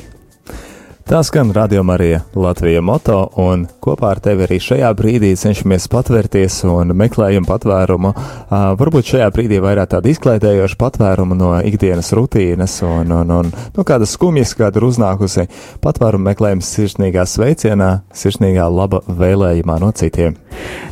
Tā 1.06 1.20
skan 1.22 1.52
Radio 1.54 1.84
Marija 1.86 2.24
Latvija 2.34 2.80
moto, 2.82 3.20
un 3.38 3.68
kopā 3.82 4.08
ar 4.16 4.20
tevi 4.22 4.42
arī 4.48 4.56
šajā 4.58 4.88
brīdī 4.98 5.30
cenšamies 5.38 5.86
patvērties 5.92 6.56
un 6.66 6.90
meklējam 6.98 7.46
patvērumu. 7.46 8.10
Uh, 8.10 8.72
varbūt 8.80 9.12
šajā 9.12 9.28
brīdī 9.34 9.60
vairāk 9.62 9.92
tādu 9.92 10.10
izklaidējošu 10.10 10.78
patvērumu 10.80 11.36
no 11.38 11.50
ikdienas 11.68 12.10
rutīnas 12.18 12.74
un, 12.86 13.14
un, 13.14 13.30
un 13.36 13.52
no 13.76 13.84
kādas 13.86 14.16
skumjas, 14.16 14.56
kāda 14.58 14.82
ir 14.82 14.88
uznākusi. 14.88 15.46
Patvērumu 15.86 16.32
meklējam 16.32 16.64
sirsnīgā 16.66 17.28
sveicienā, 17.30 17.92
sirsnīgā 18.10 18.66
laba 18.72 19.04
vēlējumā 19.06 19.78
no 19.84 19.92
citiem. 19.94 20.34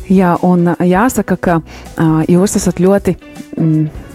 Jā, 0.07 0.37
un 0.47 0.71
jāsaka, 0.87 1.35
ka 1.35 1.59
uh, 1.59 2.23
jūs 2.31 2.55
esat 2.61 2.79
ļoti. 2.79 3.17
Mm, 3.57 4.07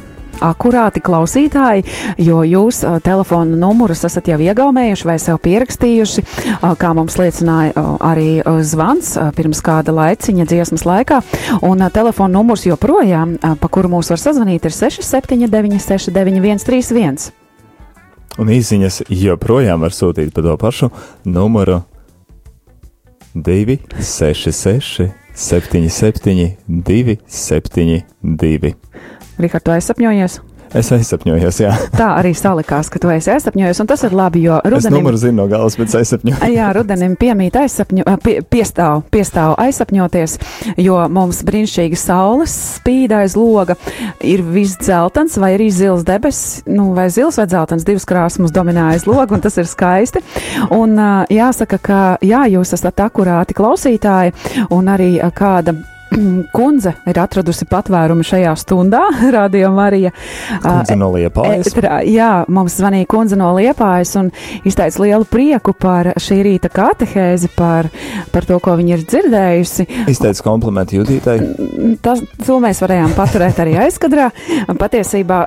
akurāti 0.45 1.03
klausītāji, 1.05 1.87
jo 2.23 2.43
jūs 2.47 2.83
uh, 2.85 2.99
telefona 3.05 3.57
numurus 3.57 4.05
esat 4.09 4.31
jau 4.33 4.39
iegaumējuši 4.43 5.09
vai 5.09 5.19
sev 5.23 5.41
pierakstījuši, 5.45 6.27
uh, 6.57 6.75
kā 6.79 6.93
mums 6.97 7.19
liecināja 7.21 7.75
uh, 7.75 7.97
arī 8.05 8.29
uh, 8.41 8.61
zvans 8.67 9.15
uh, 9.17 9.31
pirms 9.37 9.63
kāda 9.65 9.95
laiciņa 9.97 10.49
dziesmas 10.49 10.87
laikā. 10.89 11.23
Un 11.63 11.83
uh, 11.83 11.91
telefona 11.93 12.39
numurs 12.39 12.67
joprojām, 12.69 13.37
uh, 13.41 13.57
pa 13.61 13.73
kuru 13.73 13.93
mūs 13.97 14.13
var 14.13 14.23
sazvanīt, 14.23 14.69
ir 14.69 14.77
679 14.77 15.83
691 15.83 16.65
31. 16.67 17.29
Un 18.37 18.53
īsiņas 18.53 19.07
joprojām 19.09 19.81
var 19.81 19.93
sūtīt 19.97 20.35
pa 20.37 20.45
to 20.45 20.57
pašu 20.61 20.91
numuru 21.25 21.81
266 23.37 25.13
77 25.37 26.57
272. 26.69 28.75
Rikārd, 29.41 29.67
tu 29.67 29.75
aizsapņojies? 29.77 30.41
Es 30.75 30.89
aizsapņojos, 30.93 31.59
jā. 31.63 31.71
Tā 31.95 32.09
arī 32.19 32.33
salikās, 32.37 32.89
ka 32.91 32.99
tu 33.01 33.11
esi 33.13 33.31
aizsapņojies, 33.33 33.79
un 33.83 33.89
tas 33.89 34.03
ir 34.07 34.17
labi, 34.17 34.43
jo 34.49 34.59
Es 34.59 34.73
rudenim... 34.75 34.99
numuru 34.99 35.21
zinu 35.21 35.39
no 35.39 35.47
galas, 35.51 35.77
bet 35.79 35.95
aizsapņoju. 35.95 36.51
Jā, 36.53 36.73
rudenim 36.75 37.15
piemīt 37.21 37.57
aizsapņo, 37.61 38.05
pie, 38.25 38.35
piestāv, 38.51 39.05
piestāv 39.15 39.55
aizsapņoties, 39.63 40.37
jo 40.83 40.99
mums 41.13 41.45
brīnišķīgi 41.47 42.01
saules 42.01 42.59
spīd 42.81 43.15
aiz 43.15 43.39
loga, 43.39 43.79
ir 44.27 44.43
viss 44.43 44.79
dzeltens 44.83 45.39
vai 45.41 45.55
arī 45.57 45.71
zils 45.73 46.05
debesis, 46.07 46.63
nu 46.67 46.91
vai 46.99 47.09
zils 47.15 47.39
vai 47.41 47.49
dzeltens, 47.51 47.87
divas 47.87 48.09
krāsas 48.09 48.43
mums 48.43 48.55
dominē 48.57 48.91
aiz 48.91 49.07
loga, 49.09 49.39
un 49.39 49.45
tas 49.45 49.57
ir 49.63 49.71
skaisti. 49.71 50.25
Un 50.75 50.99
jāsaka, 51.33 51.79
ka 51.79 52.01
jā, 52.27 52.47
jūs 52.57 52.75
esat 52.77 53.07
akurāti 53.07 53.57
klausītāji, 53.57 54.35
un 54.75 54.91
arī 54.93 55.15
kāda 55.37 55.79
kundze 56.57 56.93
ir 57.09 57.19
atradusi 57.21 57.67
patvērumu 57.71 58.25
šajā 58.27 58.53
stundā, 58.59 59.03
Radio 59.37 59.71
Marija. 59.75 60.13
Kundze 60.63 60.97
no 60.99 61.11
Liepājas. 61.15 61.71
Ētrā, 61.73 62.01
jā, 62.09 62.31
mums 62.53 62.77
zvanīja 62.79 63.09
kundze 63.11 63.39
no 63.39 63.53
Liepājas 63.57 64.15
un 64.21 64.31
izteica 64.67 65.03
lielu 65.03 65.27
prieku 65.29 65.75
par 65.77 66.13
šī 66.23 66.41
rīta 66.47 66.71
katehēzi, 66.73 67.51
par, 67.57 67.91
par 68.33 68.49
to, 68.49 68.59
ko 68.63 68.77
viņa 68.79 68.97
ir 68.97 69.05
dzirdējusi. 69.07 69.89
Izteicu 70.13 70.47
komplimentu 70.47 71.01
Judītai. 71.01 71.37
Tas, 72.05 72.23
to 72.47 72.59
mēs 72.63 72.81
varējām 72.85 73.15
paturēt 73.17 73.61
arī 73.63 73.77
aizkadrā. 73.87 74.31
Patiesībā 74.79 75.41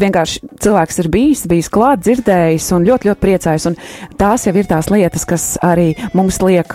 vienkārši 0.00 0.42
cilvēks 0.62 1.02
ir 1.02 1.10
bijis, 1.12 1.44
bijis 1.50 1.70
klāt, 1.72 2.04
dzirdējis 2.06 2.70
un 2.76 2.86
ļoti, 2.88 3.10
ļoti 3.10 3.24
priecājis. 3.24 3.68
Un 3.70 3.78
tās 4.20 4.46
jau 4.46 4.54
ir 4.56 4.68
tās 4.70 4.90
lietas, 4.92 5.26
kas 5.28 5.46
arī 5.64 5.92
mums 6.16 6.40
liek 6.44 6.74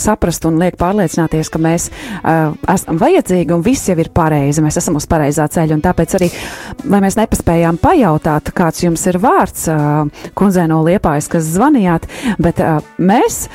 saprast 0.00 0.46
un 0.48 0.60
liek 0.62 0.78
pārliecināties, 0.80 1.50
ka 1.52 1.60
mēs 1.62 1.90
uh, 2.22 2.54
esam 2.74 2.98
vajadzīgi 3.00 3.54
un 3.54 3.64
viss 3.64 3.90
jau 3.90 3.98
ir 4.00 4.10
pareizi. 4.14 4.64
Mēs 4.64 4.80
esam 4.80 4.98
uz 5.00 5.08
pareizā 5.10 5.46
ceļa. 5.50 5.80
Tāpēc 5.84 6.16
arī, 6.18 6.30
lai 6.90 7.02
mēs 7.04 7.18
nepaspējām 7.20 7.80
pajautāt, 7.82 8.52
kāds 8.56 8.84
jums 8.86 9.04
ir 9.10 9.20
vārds, 9.22 9.68
uh, 9.72 10.28
kundzē 10.38 10.68
no 10.70 10.82
Liepājas, 10.86 11.30
kas 11.32 11.48
zvanījāt, 11.56 12.08
bet 12.42 12.62
uh, 12.62 12.78
mēs. 12.98 13.46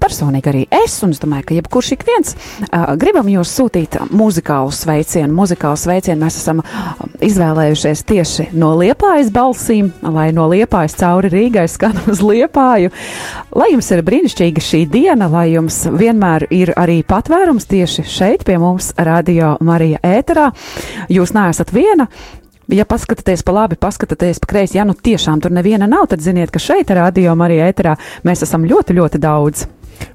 Personīgi 0.00 0.50
arī 0.52 0.62
es, 0.84 0.94
un 1.04 1.14
es 1.14 1.20
domāju, 1.22 1.48
ka 1.48 1.56
jebkurš 1.58 1.92
ik 1.96 2.04
viens 2.08 2.34
uh, 2.36 2.94
gribam 2.98 3.28
jūs 3.30 3.52
sūtīt 3.58 3.98
muzikālu 4.10 4.72
sveicienu. 4.74 5.32
Muzikālu 5.36 5.78
sveicienu 5.80 6.22
mēs 6.24 6.38
esam 6.40 6.62
izvēlējušies 7.24 8.04
tieši 8.08 8.48
no 8.58 8.72
liepājas 8.80 9.32
balsīm, 9.34 9.90
lai 10.02 10.28
no 10.36 10.48
liepājas 10.52 10.96
cauri 11.00 11.32
Rīgai 11.32 11.66
skan 11.70 11.98
uz 12.12 12.22
liepāju. 12.24 12.92
Lai 13.56 13.70
jums 13.72 13.90
ir 13.94 14.04
brīnišķīga 14.06 14.64
šī 14.64 14.82
diena, 14.92 15.30
lai 15.32 15.48
jums 15.54 15.82
vienmēr 15.90 16.48
ir 16.54 16.74
arī 16.76 17.02
patvērums 17.06 17.68
tieši 17.70 18.06
šeit 18.06 18.46
pie 18.46 18.58
mums, 18.62 18.92
Radio 18.96 19.56
Marija 19.64 20.02
ēterā. 20.04 20.50
Jūs 21.12 21.34
neesat 21.36 21.72
viena. 21.74 22.08
Ja 22.66 22.82
paskatāties 22.82 23.44
pa 23.46 23.52
labi, 23.54 23.76
paskatāties 23.78 24.40
pa 24.42 24.48
kreisi, 24.50 24.80
ja 24.80 24.84
nu 24.88 24.96
tiešām 24.98 25.38
tur 25.42 25.52
neviena 25.54 25.86
nav, 25.86 26.08
tad 26.10 26.24
ziniet, 26.24 26.50
ka 26.50 26.58
šeit, 26.58 26.90
radio 26.90 27.36
Marija 27.38 27.68
ēterā, 27.70 27.92
mēs 28.26 28.42
esam 28.42 28.66
ļoti, 28.66 28.96
ļoti 28.98 29.20
daudz. 29.22 29.68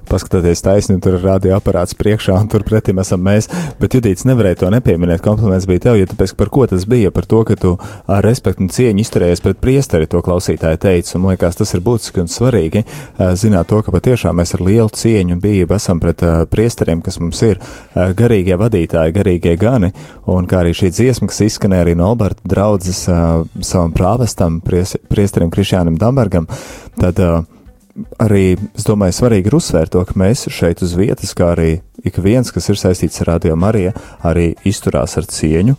Paskatoties 0.08 0.62
taisni, 0.64 0.98
tur 1.02 1.16
ir 1.16 1.24
radioaparāts 1.24 1.96
priekšā 1.98 2.36
un 2.36 2.48
tur 2.52 2.64
pretim 2.66 3.00
esam 3.02 3.22
mēs. 3.24 3.48
Bet 3.80 3.96
Judīts 3.96 4.26
nevarēja 4.28 4.62
to 4.62 4.70
nepieminēt. 4.74 5.22
Kompliments 5.24 5.66
bija 5.70 5.86
tev, 5.88 5.98
jo 6.00 6.08
tāpēc, 6.10 6.34
par 6.38 6.50
ko 6.52 6.66
tas 6.70 6.84
bija? 6.88 7.12
Par 7.14 7.26
to, 7.28 7.42
ka 7.48 7.56
tu 7.58 7.74
ar 8.10 8.24
respektu 8.24 8.66
un 8.66 8.72
cieņu 8.72 9.04
izturējies 9.04 9.44
pret 9.44 9.60
priesteri, 9.62 10.08
to 10.10 10.20
klausītāji 10.24 10.80
teica. 10.82 11.14
Un 11.16 11.24
man 11.24 11.34
liekas, 11.34 11.58
tas 11.60 11.72
ir 11.76 11.84
būtiski 11.84 12.22
un 12.22 12.30
svarīgi 12.32 12.84
zināt 13.38 13.70
to, 13.72 13.80
ka 13.84 13.94
patiešām 13.94 14.36
mēs 14.38 14.54
ar 14.56 14.64
lielu 14.66 14.90
cieņu 15.02 15.36
un 15.36 15.42
bijību 15.42 15.76
esam 15.76 16.00
pret 16.02 16.24
uh, 16.26 16.42
priesteriem, 16.50 17.02
kas 17.04 17.18
mums 17.22 17.40
ir 17.46 17.60
uh, 17.60 18.12
garīgie 18.16 18.58
vadītāji, 18.60 19.16
garīgie 19.16 19.56
gani. 19.60 19.92
Un 20.32 20.48
kā 20.50 20.62
arī 20.62 20.74
šī 20.76 20.92
dziesma, 20.92 21.30
kas 21.30 21.42
izskanēja 21.46 21.86
arī 21.86 21.96
no 21.98 22.10
Alberta 22.12 22.44
draudzes 22.48 23.04
savam 23.06 23.94
prāvestam, 23.96 24.60
pries, 24.64 24.96
priesterim 25.10 25.50
Krišjānam 25.52 25.98
Dambergam, 26.00 26.48
tad 27.00 27.18
uh, 27.22 27.42
arī, 28.22 28.56
es 28.76 28.86
domāju, 28.88 29.16
svarīgi 29.16 29.50
ir 29.50 29.56
uzsvērt 29.58 29.94
to, 29.94 30.02
ka 30.08 30.16
mēs 30.18 30.46
šeit 30.52 30.82
uz 30.84 30.94
vietas, 30.98 31.34
kā 31.36 31.52
arī 31.54 31.70
ik 32.04 32.18
viens, 32.22 32.52
kas 32.52 32.68
ir 32.72 32.80
saistīts 32.80 33.22
ar 33.22 33.34
Radio 33.34 33.56
Mariju, 33.56 33.94
arī 34.26 34.52
izturās 34.68 35.18
ar 35.20 35.28
cieņu. 35.28 35.76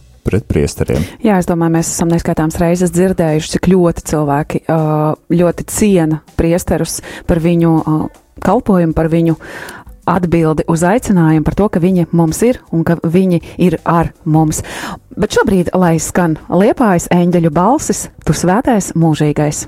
Jā, 1.26 1.36
es 1.42 1.50
domāju, 1.50 1.76
mēs 1.76 1.90
esam 1.92 2.12
neskaitāms 2.14 2.56
reizes 2.62 2.94
dzirdējuši, 2.96 3.50
cik 3.58 3.68
ļoti 3.74 4.06
cilvēki 4.08 4.62
ļoti 5.36 5.66
ciena 5.68 6.22
priesterus 6.40 7.02
par 7.28 7.44
viņu 7.44 7.74
kalpojumu, 8.44 8.96
par 8.96 9.12
viņu 9.12 9.36
atbildi 10.10 10.66
uz 10.72 10.84
aicinājumu 10.84 11.46
par 11.48 11.56
to, 11.60 11.68
ka 11.72 11.82
viņi 11.84 12.08
mums 12.16 12.42
ir 12.44 12.60
un 12.76 12.84
ka 12.88 12.98
viņi 13.04 13.42
ir 13.64 13.80
ar 13.88 14.12
mums. 14.24 14.64
Bet 15.16 15.36
šobrīd, 15.36 15.72
lai 15.78 15.96
skan 16.02 16.38
liepājas 16.52 17.10
eņģeļu 17.14 17.54
balsis, 17.54 18.08
tu 18.26 18.36
svētais 18.36 18.94
mūžīgais. 19.00 19.68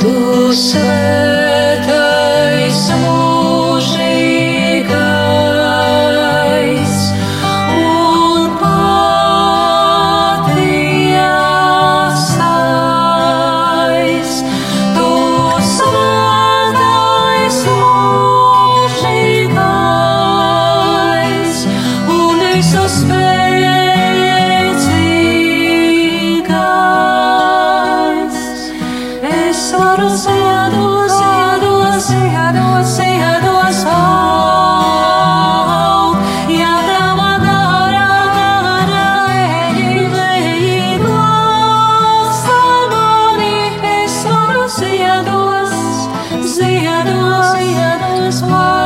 Tu 0.00 0.08
svētais 0.56 1.90
see, 46.60 46.86
I 46.86 47.02
know, 47.04 47.42
see, 47.52 47.74
I 47.74 48.40
know. 48.40 48.79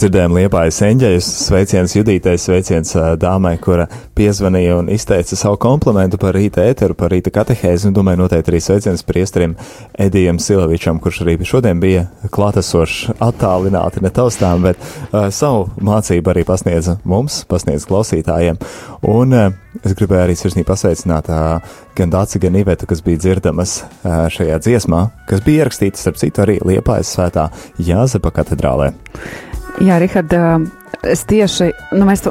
Mēs 0.00 0.06
dzirdējām 0.08 0.36
liepājas 0.38 0.78
eņģeļus, 0.86 1.26
sveiciens 1.44 1.92
Judītai, 1.92 2.32
sveiciens 2.40 2.94
ā, 2.96 3.16
dāmai, 3.20 3.58
kura 3.60 3.84
piezvanīja 4.16 4.78
un 4.78 4.88
izteica 4.88 5.36
savu 5.36 5.58
komplimentu 5.60 6.16
par 6.16 6.32
rīta 6.32 6.64
ēteru, 6.64 6.94
par 6.96 7.12
rīta 7.12 7.28
katehēzi, 7.34 7.90
un 7.90 7.96
domāju 7.98 8.22
noteikti 8.22 8.48
arī 8.48 8.60
sveiciens 8.64 9.04
priestrim 9.04 9.58
Edijam 9.92 10.38
Silavičam, 10.40 11.02
kurš 11.04 11.20
arī 11.26 11.34
šodien 11.44 11.82
bija 11.82 12.06
klātesošs, 12.32 13.18
attālināti, 13.20 14.00
netaustām, 14.00 14.64
bet 14.70 14.80
uh, 14.80 15.28
savu 15.28 15.68
mācību 15.76 16.32
arī 16.32 16.46
pasniedza 16.48 16.96
mums, 17.04 17.42
pasniedza 17.50 17.90
klausītājiem. 17.90 18.56
Un 19.10 19.36
uh, 19.36 19.52
es 19.84 19.92
gribēju 19.98 20.22
arī 20.30 20.38
sirsnīgi 20.40 20.68
pasveicināt 20.70 21.28
uh, 21.28 21.76
gan 21.98 22.16
Dāci, 22.16 22.40
gan 22.40 22.56
Ivetu, 22.56 22.88
kas 22.88 23.04
bija 23.04 23.20
dzirdamas 23.20 23.82
uh, 23.84 24.24
šajā 24.32 24.62
dziesmā, 24.64 25.04
kas 25.28 25.44
bija 25.44 25.66
ierakstīta, 25.66 26.00
starp 26.00 26.24
citu, 26.24 26.46
arī 26.46 26.56
Liepājas 26.64 27.12
svētā 27.18 27.50
Jāzepa 27.76 28.32
katedrālē. 28.40 28.94
Jā, 29.80 29.96
Rihard, 29.96 30.34
es 31.08 31.22
tieši, 31.24 31.70
nu, 31.96 32.04
mēs 32.04 32.26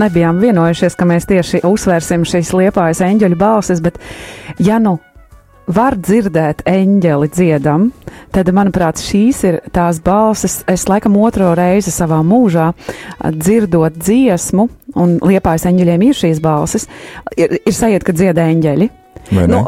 nebijām 0.00 0.38
vienojušies, 0.40 0.94
ka 0.96 1.04
mēs 1.08 1.28
tieši 1.28 1.60
uzsvērsim 1.68 2.24
šīs 2.24 2.54
liepājas 2.56 3.02
eņģeļu 3.04 3.36
balsis, 3.36 3.82
bet 3.84 4.00
ja 4.64 4.78
nu 4.80 4.94
var 5.66 5.98
dzirdēt 6.00 6.62
eņģeli 6.70 7.28
dziedam, 7.34 7.90
tad, 8.32 8.48
manuprāt, 8.56 9.02
šīs 9.02 9.42
ir 9.44 9.60
tās 9.76 10.00
balsis, 10.00 10.62
es 10.72 10.86
laikam 10.88 11.18
otro 11.20 11.52
reizi 11.58 11.92
savā 11.92 12.22
mūžā 12.24 12.70
dzirdot 13.20 13.98
dziesmu, 14.00 14.68
un 14.96 15.18
liepājas 15.20 15.66
eņģeļiem 15.68 16.06
ir 16.08 16.20
šīs 16.22 16.40
balsis, 16.40 16.88
ir, 17.36 17.58
ir 17.60 17.76
sajūta, 17.76 18.08
ka 18.08 18.16
dzied 18.16 18.40
eņģeļi. 18.40 18.88
Nu, 19.50 19.60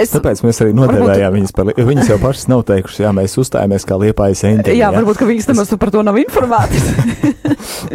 es, 0.00 0.10
Tāpēc 0.14 0.40
mēs 0.46 0.60
arī 0.64 0.72
nodēvējām 0.76 1.34
viņas 1.36 1.52
par, 1.56 1.68
li- 1.68 1.74
jo 1.76 1.84
viņas 1.90 2.08
jau 2.14 2.18
pašas 2.22 2.46
nav 2.48 2.62
teikušas, 2.70 3.00
jā, 3.04 3.10
mēs 3.16 3.36
uzstājāmies 3.42 3.84
kā 3.88 3.98
liepājas 4.00 4.44
eņģeļi. 4.48 4.78
jā, 4.80 4.88
varbūt, 4.94 5.18
ka 5.20 5.28
viņas 5.28 5.50
nemaz 5.52 5.74
par 5.82 5.92
to 5.92 6.02
nav 6.06 6.16
informētas. 6.22 6.88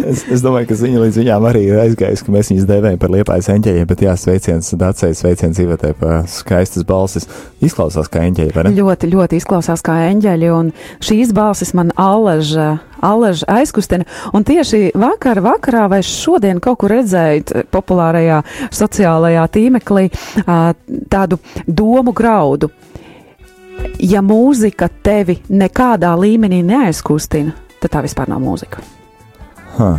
Es, 0.02 0.22
es 0.30 0.42
domāju, 0.44 0.68
ka 0.70 0.76
ziņa 0.78 1.00
līdz 1.02 1.18
viņām 1.22 1.46
arī 1.48 1.62
ir 1.68 1.80
aizgājusi, 1.82 2.24
ka 2.26 2.34
mēs 2.34 2.50
viņus 2.52 2.66
devējam 2.70 3.00
par 3.02 3.12
liepājas 3.14 3.50
eņģeļiem, 3.54 3.88
bet 3.90 4.04
jā, 4.06 4.14
sveiciens 4.20 4.70
Dacei, 4.80 5.12
sveiciens 5.18 5.60
Ivetē 5.62 5.92
par 5.98 6.26
skaistas 6.32 6.86
balsis. 6.88 7.28
Izklausās 7.64 8.10
kā 8.12 8.24
eņģeļi, 8.30 8.54
vai 8.56 8.66
ne? 8.68 8.74
ļoti, 8.78 9.10
ļoti 9.14 9.40
izklausās 9.42 9.84
kā 9.86 9.98
eņģeļi, 10.12 10.50
un 10.56 10.72
šīs 11.04 11.34
balsis 11.38 11.74
man 11.78 11.92
allaž, 12.00 12.54
allaž 13.02 13.44
aizkustina. 13.48 14.06
Un 14.34 14.46
tieši 14.48 14.92
vakar, 14.96 15.42
vakarā 15.44 15.88
vai 15.92 16.02
šodien 16.06 16.62
kaut 16.64 16.82
kur 16.82 16.94
redzējot 16.96 17.54
populārajā 17.74 18.42
sociālajā 18.74 19.48
tīmeklī 19.52 20.08
tādu 21.12 21.42
domu 21.68 22.14
graudu. 22.16 22.72
Ja 24.02 24.22
mūzika 24.22 24.90
tevi 25.04 25.40
nekādā 25.50 26.14
līmenī 26.20 26.62
neaizkustina, 26.66 27.56
tad 27.82 27.96
tā 27.96 28.06
vispār 28.06 28.30
nav 28.30 28.44
mūzika. 28.44 28.84
Ha. 29.78 29.92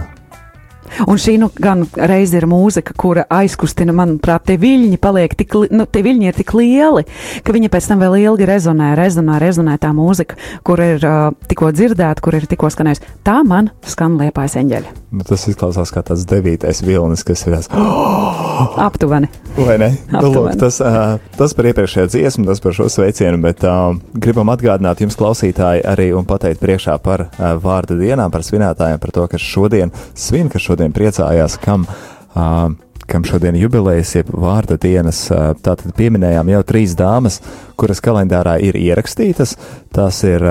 Un 1.06 1.20
šī 1.20 1.36
nu 1.40 1.48
gan 1.62 1.84
reiz 1.96 2.34
ir 2.36 2.46
mūzika, 2.50 2.94
kura 2.98 3.24
aizkustina, 3.32 3.94
manuprāt, 3.96 4.46
tie 4.48 4.58
viļņi 4.60 4.98
paliek 5.02 5.34
tik, 5.38 5.56
nu, 5.72 5.86
tie 5.86 6.04
viļņi 6.04 6.30
ir 6.30 6.38
tik 6.38 6.54
lieli, 6.58 7.04
ka 7.44 7.54
viņi 7.54 7.70
pēc 7.72 7.90
tam 7.92 8.02
vēl 8.02 8.18
ilgi 8.22 8.48
rezonē, 8.48 8.92
rezonē, 8.98 9.38
rezonē 9.42 9.78
tā 9.82 9.92
mūzika, 9.96 10.38
kur 10.66 10.82
ir 10.84 11.04
uh, 11.06 11.30
tikko 11.48 11.72
dzirdēta, 11.74 12.24
kur 12.24 12.36
ir 12.38 12.48
tikko 12.50 12.70
skanējusi. 12.72 13.16
Tā 13.26 13.40
man 13.46 13.72
skan 13.88 14.18
liepājas 14.20 14.58
eņģeļa. 14.62 14.96
Nu, 15.12 15.24
tas 15.28 15.44
izklausās 15.50 15.92
kā 15.92 16.00
tāds 16.06 16.24
devītais 16.28 16.80
vilnis, 16.84 17.24
kas 17.26 17.44
ir 17.46 17.56
tāds 17.58 17.70
oh! 17.76 18.78
aptuveni. 18.86 19.28
Vai 19.52 19.76
ne? 19.76 19.90
Nu, 20.08 20.30
lūk, 20.32 20.54
tas, 20.56 20.78
uh, 20.80 21.18
tas 21.36 21.52
par 21.52 21.68
iepriekšējā 21.68 22.06
dziesmu, 22.08 22.46
tas 22.48 22.62
par 22.64 22.72
šo 22.72 22.86
sveicienu, 22.88 23.36
bet 23.44 23.60
uh, 23.68 23.92
gribam 24.16 24.48
atgādināt 24.48 25.02
jums, 25.04 25.16
klausītāji, 25.20 25.84
arī 25.84 26.08
un 26.16 26.24
pateikt 26.28 26.62
priekšā 26.62 26.96
par 27.04 27.26
uh, 27.26 27.50
vārdu 27.60 27.98
dienām, 28.00 28.32
par 28.32 28.46
svinētājiem, 28.46 29.00
par 29.02 29.12
to, 29.12 29.26
kas 29.28 29.44
šodien 29.44 29.92
svin, 30.16 30.48
kas 30.52 30.64
šodien 30.64 30.81
priecājās, 30.90 31.60
kam. 31.62 31.86
Uh, 32.32 32.72
kam 33.12 33.24
šodien 33.28 33.56
jubilejas, 33.58 34.14
jeb 34.14 34.30
vārda 34.30 34.78
dienas, 34.80 35.26
tātad 35.60 35.90
pieminējām 35.98 36.48
jau 36.48 36.62
trīs 36.64 36.94
dāmas, 36.96 37.40
kuras 37.76 38.00
kalendārā 38.00 38.54
ir 38.64 38.78
ierakstītas. 38.78 39.56
Tās 39.92 40.22
ir 40.24 40.46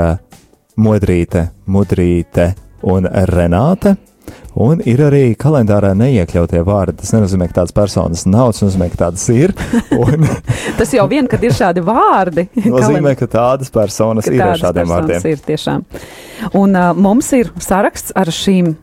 Modrīte, 0.78 1.48
Mudrīte 1.66 2.52
un 2.86 3.10
Renāte. 3.32 3.96
Un 4.62 4.82
ir 4.84 5.00
arī 5.06 5.32
kalendārā 5.40 5.94
neiekļautie 5.96 6.60
vārdi. 6.68 6.98
Tas 7.00 7.14
nenozīmē, 7.16 7.48
ka 7.48 7.62
tādas 7.62 7.74
personas 7.76 8.26
nav, 8.28 8.52
tas 8.52 8.66
nozīmē, 8.66 8.90
ka 8.92 9.00
tādas 9.06 9.24
ir. 9.32 9.54
Un... 9.96 10.28
tas 10.80 10.92
jau 10.92 11.06
vien, 11.12 11.28
kad 11.32 11.44
ir 11.48 11.56
šādi 11.56 11.84
vārdi. 11.88 12.46
nozīmē, 12.76 13.16
ka 13.20 13.30
tādas 13.32 13.72
personas 13.74 14.28
ka 14.28 14.36
ir 14.36 14.44
tādas 14.44 14.60
ar 14.60 14.64
šādiem 14.68 14.92
vārdiem. 14.92 15.28
Ir 15.32 15.44
tiešām. 15.48 15.86
Un 16.60 16.76
uh, 16.76 16.92
mums 16.98 17.32
ir 17.38 17.54
saraksts 17.64 18.12
ar 18.18 18.32
šīm 18.36 18.74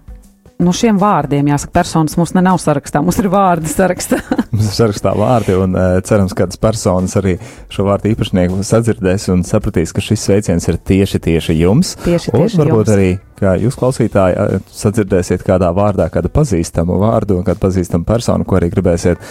no 0.62 0.72
šiem 0.74 0.98
vārdiem, 0.98 1.48
jāsaka, 1.52 1.72
personas 1.78 2.16
mums 2.18 2.32
ne 2.36 2.42
nav 2.44 2.58
sarakstā, 2.62 3.02
mums 3.04 3.18
ir 3.20 3.28
vārdi 3.32 3.70
sarakstā. 3.70 4.18
mums 4.52 4.66
ir 4.66 4.74
sarakstā 4.74 5.12
vārdi, 5.18 5.54
un 5.58 5.76
uh, 5.78 5.98
cerams, 6.06 6.34
ka 6.34 6.44
kādas 6.44 6.60
personas 6.60 7.14
arī 7.20 7.36
šo 7.72 7.86
vārdu 7.88 8.10
īpašnieku 8.12 8.58
sadzirdēs 8.66 9.28
un 9.34 9.44
sapratīs, 9.46 9.94
ka 9.94 10.04
šis 10.04 10.26
sveiciens 10.28 10.68
ir 10.70 10.80
tieši, 10.90 11.22
tieši 11.28 11.58
jums. 11.60 11.94
Tieši, 12.04 12.32
un 12.34 12.44
tieši 12.44 12.62
varbūt 12.62 12.82
jums. 12.82 12.94
arī, 12.96 13.10
kā 13.38 13.54
jūs 13.62 13.78
klausītāji, 13.78 14.62
sadzirdēsiet 14.80 15.46
kādā 15.46 15.70
vārdā 15.76 16.08
kādu 16.12 16.32
pazīstamu 16.34 16.98
vārdu 17.02 17.38
un 17.38 17.46
kādu 17.46 17.62
pazīstamu 17.62 18.08
personu, 18.08 18.48
ko 18.48 18.58
arī 18.58 18.72
gribēsiet 18.74 19.22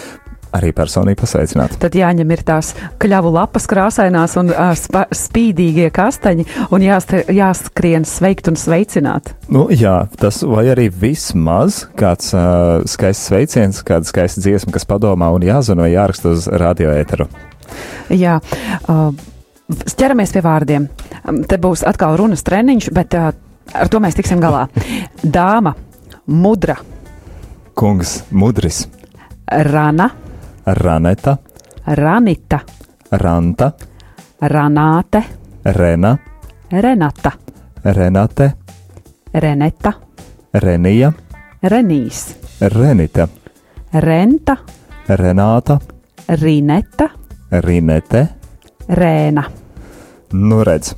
arī 0.56 0.72
personīgi 0.76 1.20
pasveicināt. 1.22 1.78
Tad 1.82 1.96
jāņem 1.98 2.32
ir 2.36 2.44
tās 2.48 2.74
kļavu 3.02 3.32
lapas 3.36 3.68
krāsainās 3.70 4.38
un 4.40 4.52
uh, 4.54 4.72
spa, 4.78 5.06
spīdīgie 5.12 5.90
kastaņi 5.96 6.48
un 6.76 6.86
jāst, 6.86 7.14
jāskrien 7.34 8.08
sveikt 8.08 8.52
un 8.52 8.60
sveicināt. 8.60 9.34
Nu, 9.54 9.68
jā, 9.72 10.00
tas 10.20 10.42
vai 10.48 10.68
arī 10.74 10.88
vismaz 10.94 11.84
kāds 12.00 12.34
uh, 12.36 12.84
skaists 12.90 13.32
sveiciens, 13.32 13.82
kāda 13.88 14.08
skaista 14.08 14.44
dziesma, 14.44 14.76
kas 14.76 14.88
padomā 14.90 15.32
un 15.36 15.48
jāzvan 15.48 15.84
vai 15.84 15.92
jāraksta 15.94 16.36
uz 16.36 16.48
radioēteru. 16.52 17.28
Jā. 18.16 18.40
Uh, 18.88 19.12
ķeramies 19.68 20.32
pie 20.36 20.44
vārdiem. 20.46 20.88
Te 21.48 21.60
būs 21.60 21.84
atkal 21.88 22.16
runas 22.20 22.46
treniņš, 22.48 22.92
bet 22.96 23.18
uh, 23.20 23.32
ar 23.74 23.92
to 23.92 24.02
mēs 24.04 24.16
tiksim 24.18 24.44
galā. 24.44 24.68
Dāma, 25.24 25.76
mudra. 26.28 26.78
Kungs, 27.78 28.22
mudris. 28.32 28.86
Rana. 29.48 30.10
Raneta, 30.68 31.38
Ranita, 31.88 32.60
Ranta, 33.12 33.72
Ranāte, 34.42 35.24
Rena, 35.64 36.18
Renata, 36.72 37.32
Renate, 37.84 38.54
Reneta, 39.34 39.94
Renija, 40.54 41.14
Renīs, 41.64 42.36
Renita, 42.60 43.28
Renta, 43.94 44.58
Renāta, 45.08 45.80
Rineta, 46.28 47.10
Rinete. 47.52 48.28
Rēna. 48.88 49.44
Nu, 50.32 50.62
redz, 50.64 50.94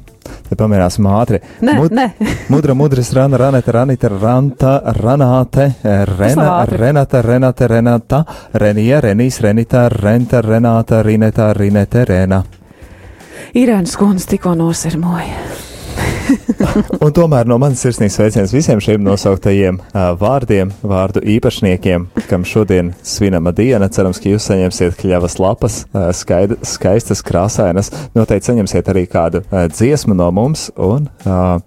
Te 0.50 0.58
pamērāsim 0.58 1.06
ātri. 1.14 1.40
Nē, 1.62 1.76
Mud, 1.78 1.94
nē. 1.94 2.08
mudra, 2.54 2.74
mudris, 2.78 3.12
rana, 3.14 3.38
raneta, 3.38 3.74
ranita, 3.76 4.10
ranta, 4.10 4.74
ranāte, 4.98 5.70
rena, 5.84 6.48
ātri. 6.64 6.82
renata, 6.82 7.22
renate, 7.22 7.70
renata, 7.70 8.24
renija, 8.54 9.02
renīs, 9.06 9.40
renita, 9.46 9.86
renta, 9.94 10.42
renāta, 10.42 11.04
rineta, 11.06 11.52
rinete, 11.54 12.06
rena. 12.10 12.44
Irēnas 13.58 13.96
kundze 13.98 14.34
tikko 14.34 14.58
nosirmoja. 14.58 15.69
Un 17.00 17.14
tomēr 17.16 17.48
no 17.50 17.58
manas 17.62 17.82
sirsnīgs 17.84 18.18
sveiciens 18.20 18.54
visiem 18.54 18.82
šiem 18.84 19.04
nosauktajiem 19.06 19.80
uh, 19.80 20.12
vārdiem, 20.20 20.72
vārdu 20.86 21.24
īpašniekiem, 21.36 22.10
kam 22.30 22.46
šodien 22.48 22.92
svinama 23.06 23.54
diena. 23.56 23.90
Cerams, 23.92 24.20
ka 24.22 24.32
jūs 24.32 24.50
saņemsiet 24.50 25.00
kļavas 25.00 25.40
lapas, 25.42 25.82
uh, 25.94 26.10
skaid, 26.16 26.58
skaistas, 26.68 27.24
krāsainas. 27.26 27.92
Noteikti 28.18 28.52
saņemsiet 28.52 28.92
arī 28.92 29.08
kādu 29.10 29.44
uh, 29.48 29.66
dziesmu 29.72 30.18
no 30.18 30.30
mums. 30.36 30.70
Un, 30.76 31.10
uh, 31.26 31.60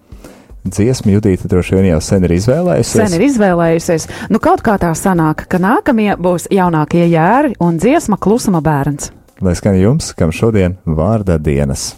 Dziesmu 0.63 1.11
Judita 1.11 1.49
droši 1.51 1.75
vien 1.75 1.89
jau 1.89 1.97
sen 2.07 2.23
ir 2.23 2.37
izvēlējusies. 2.37 3.01
Sen 3.01 3.17
ir 3.17 3.25
izvēlējusies. 3.27 4.07
Nu, 4.31 4.39
kaut 4.39 4.63
kā 4.63 4.77
tā 4.79 4.93
sanāk, 4.95 5.49
ka 5.51 5.59
nākamie 5.59 6.13
būs 6.23 6.47
jaunākie 6.55 7.03
jēri 7.11 7.57
un 7.59 7.81
dziesma 7.83 8.15
klusuma 8.23 8.63
bērns. 8.63 9.11
Lai 9.43 9.57
skan 9.59 9.75
jums, 9.75 10.13
kam 10.15 10.31
šodien 10.31 10.79
vārda 10.87 11.41
dienas. 11.43 11.97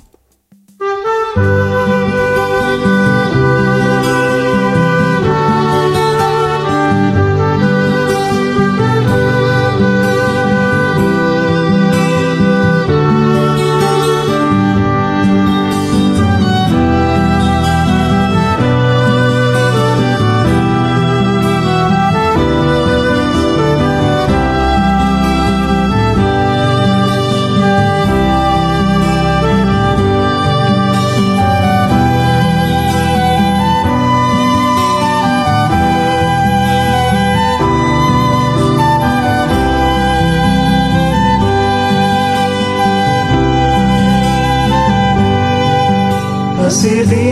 Tas 46.74 46.84
ir 46.84 47.23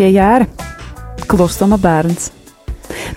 Jaunākie 0.00 0.16
jēra, 0.16 0.46
klusuma 1.28 1.76
bērns. 1.76 2.30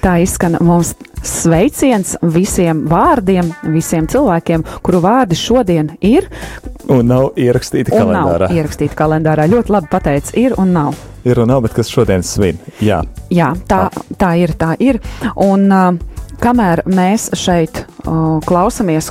Tā 0.03 0.17
izskan 0.19 0.57
mums 0.59 0.89
sveiciens 1.23 2.17
visiem 2.35 2.81
vārdiem, 2.91 3.53
visiem 3.71 4.03
cilvēkiem, 4.11 4.65
kuru 4.83 4.99
vārdi 5.05 5.37
šodien 5.39 5.93
ir 6.03 6.27
Un 6.91 7.07
nav 7.07 7.39
ierakstīti 7.39 7.93
un 7.93 8.01
kalendārā. 8.01 8.49
nav 8.49 8.57
ierakstīti 8.57 8.99
kalendārā. 8.99 9.47
Ļoti 9.47 9.71
labi 9.71 9.87
pateicis, 9.93 10.35
ir 10.35 10.57
un 10.59 10.73
nav. 10.75 10.99
Ir 11.23 11.39
un 11.39 11.47
nav, 11.53 11.61
bet 11.63 11.77
kas 11.77 11.87
šodien 11.87 12.19
svin? 12.19 12.59
Jā, 12.83 12.99
Jā, 13.31 13.53
tā, 13.63 13.87
tā 14.19 14.33
ir, 14.43 14.51
tā 14.59 14.75
ir. 14.83 14.99
Un 15.39 15.71
uh, 15.71 15.95
kamēr 16.43 16.83
mēs 16.83 17.29
šeit 17.31 17.85
uh, 18.03 18.43
klausamies 18.43 19.07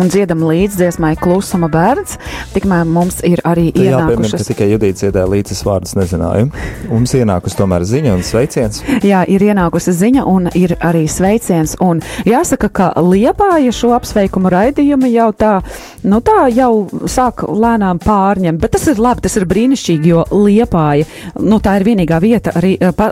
un 0.00 0.08
dziedam 0.08 0.42
līdzdziesmai 0.46 1.14
klusuma 1.20 1.68
bērns, 1.72 2.16
tikmēr 2.54 2.86
mums 2.88 3.20
ir 3.26 3.42
arī 3.48 3.68
Te 3.74 3.84
jāpiemina, 3.84 4.08
ka 4.08 4.16
ienākušas. 4.16 4.48
tikai 4.48 4.68
Judīts 4.72 5.04
dziedāja 5.04 5.28
līdzes 5.30 5.62
vārdus 5.66 5.94
nezināju. 5.98 6.48
Mums 6.90 7.14
ienākusi 7.18 7.58
tomēr 7.58 7.84
ziņa 7.88 8.14
un 8.16 8.24
sveiciens. 8.26 8.82
Jā, 9.04 9.22
ir 9.28 9.44
ienākusi 9.44 9.94
ziņa 9.96 10.24
un 10.28 10.48
ir 10.58 10.76
arī 10.80 11.04
sveiciens. 11.10 11.76
Un 11.84 12.02
jāsaka, 12.28 12.72
ka 12.72 12.90
Liepāja 13.02 13.72
šo 13.74 13.92
apsveikumu 13.96 14.52
raidījumu 14.52 15.12
jau 15.12 15.30
tā, 15.36 15.52
nu 16.08 16.22
tā 16.24 16.46
jau 16.54 16.88
sāk 17.10 17.44
lēnām 17.48 18.00
pārņemt. 18.02 18.60
Bet 18.62 18.76
tas 18.76 18.88
ir 18.92 19.00
labi, 19.02 19.24
tas 19.26 19.36
ir 19.36 19.48
brīnišķīgi, 19.50 20.12
jo 20.14 20.24
Liepāja, 20.32 21.08
nu 21.40 21.60
tā 21.62 21.78
ir 21.80 21.88
vienīgā 21.92 22.20
vieta 22.22 22.56
arī 22.58 22.76
eh, 22.80 22.94
pa, 22.96 23.10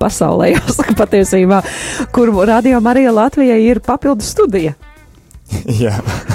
pasaulē, 0.00 0.52
jāsaka 0.56 0.96
patiesībā, 1.04 1.62
kur 2.14 2.32
Radio 2.48 2.80
Marija 2.80 3.12
Latvijai 3.14 3.60
ir 3.68 3.84
papildus 3.84 4.32
studija. 4.32 4.74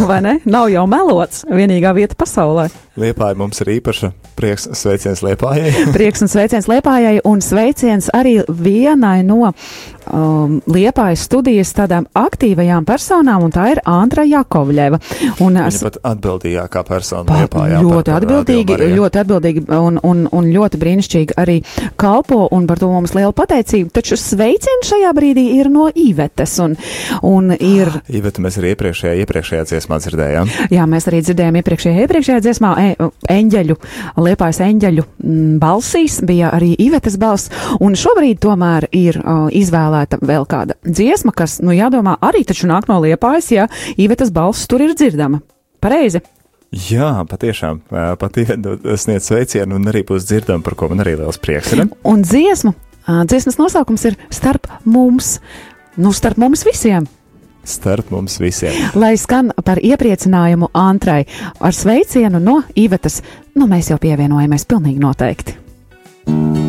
Vai 0.10 0.21
ne? 0.25 0.39
Nav 0.45 0.69
jau 0.73 0.86
melots, 0.89 1.45
vienīgā 1.49 1.93
vieta 1.97 2.17
pasaulē. 2.19 2.69
Liepāja 2.95 3.36
mums 3.36 3.60
ir 3.60 3.73
īpaša 3.75 4.12
prieks 4.39 4.69
sveiciens 4.79 5.19
Liepājai. 5.25 5.71
Prieks 5.97 6.21
un 6.23 6.29
sveiciens 6.31 6.67
Liepājai, 6.71 7.17
un 7.28 7.41
sveiciens 7.43 8.07
arī 8.15 8.38
vienai 8.47 9.17
no 9.28 9.49
um, 9.51 10.61
Liepājas 10.72 11.26
studijas 11.28 11.74
tādām 11.76 12.07
aktīvajām 12.15 12.86
personām, 12.88 13.43
un 13.43 13.51
tā 13.51 13.65
ir 13.74 13.82
Antra 13.88 14.24
Jakovļeva. 14.28 14.99
Un, 15.43 15.57
Viņa 15.59 15.82
pat 15.84 15.97
atbildīgākā 16.07 16.84
persona 16.88 17.28
Pa- 17.28 17.41
Liepājā. 17.43 17.82
ļoti 17.84 18.13
atbildīgi, 18.15 18.78
ļoti 18.95 19.22
atbildīgi 19.26 19.65
un, 19.76 19.99
un, 20.07 20.24
un 20.32 20.47
ļoti 20.55 20.80
brīnišķīgi 20.86 21.38
arī 21.43 21.57
kalpo, 21.99 22.45
un 22.55 22.67
par 22.72 22.80
to 22.80 22.91
mums 22.93 23.15
liela 23.17 23.34
pateicība. 23.36 23.91
Taču 23.99 24.15
sveiciens 24.20 24.88
šajā 24.93 25.11
brīdī 25.20 25.45
ir 25.59 25.72
no 25.74 25.89
Īvetes, 25.95 26.55
un, 26.63 26.78
un 27.28 27.51
ir, 27.59 27.91
Iveta, 28.11 28.43
mēs 28.43 28.59
arī 28.61 28.72
iepriekšējā, 28.76 29.20
iepriekšējā 29.26 29.67
dziesmā 29.74 29.99
dzirdējām. 30.03 30.55
jā, 30.76 30.88
mēs 30.95 31.11
arī 31.11 31.22
dzirdējām 31.28 31.59
iepriekšējā, 31.63 32.05
iepriekšējā 32.07 32.43
dziesmā 32.47 32.74
eņģeļu, 33.31 33.77
liepājas 34.25 34.61
eņģeļu 34.65 35.05
mm, 35.05 35.57
balsīs, 35.61 36.19
bija 36.27 36.51
arī 36.55 36.73
Īvetes 36.86 37.17
balss, 37.21 37.51
un 37.83 37.97
šobrīd 37.99 38.41
tomēr 38.43 38.89
ir 38.95 39.19
uh, 39.21 39.47
izvēlēta 39.53 40.21
vēl 40.21 40.47
kāda 40.49 40.77
dziesma, 40.86 41.33
kas, 41.36 41.59
nu, 41.65 41.75
jādomā, 41.75 42.17
arī 42.25 42.45
taču 42.47 42.69
nāk 42.71 42.89
no 42.91 43.01
liepājas, 43.03 43.51
ja 43.55 43.67
Īvetes 43.97 44.33
balss 44.36 44.69
tur 44.69 44.86
ir 44.86 44.95
dzirdama. 44.97 45.41
Pareizi. 45.83 46.23
Jā, 46.75 47.23
patiešām, 47.29 47.79
ā, 47.93 48.07
pat 48.19 48.39
Iveta 48.41 48.75
sniedz 48.99 49.29
sveicienu 49.29 49.77
un 49.77 49.88
arī 49.91 50.01
būs 50.07 50.25
dzirdama, 50.27 50.63
par 50.65 50.75
ko 50.75 50.89
man 50.91 51.03
arī 51.05 51.13
liels 51.21 51.39
prieks 51.39 51.71
ir. 51.75 51.86
Un 52.03 52.25
dziesma, 52.25 52.73
ā, 53.05 53.21
dziesmas 53.29 53.59
nosaukums 53.61 54.03
ir 54.09 54.17
starp 54.33 54.67
mums, 54.83 55.38
nu, 55.95 56.11
starp 56.15 56.41
mums 56.41 56.65
visiem. 56.67 57.07
Starp 57.66 58.11
mums 58.13 58.38
visiem. 58.39 58.74
Lai 58.95 59.16
skan 59.18 59.49
par 59.66 59.82
iepriecinājumu 59.82 60.70
Antrai 60.74 61.26
ar 61.59 61.74
sveicienu 61.74 62.39
no 62.39 62.61
Ivetas, 62.78 63.22
nu 63.55 63.68
mēs 63.68 63.89
jau 63.89 63.97
pievienojamies 64.01 64.68
pilnīgi 64.70 65.01
noteikti. 65.01 65.57
Viss, 66.26 66.66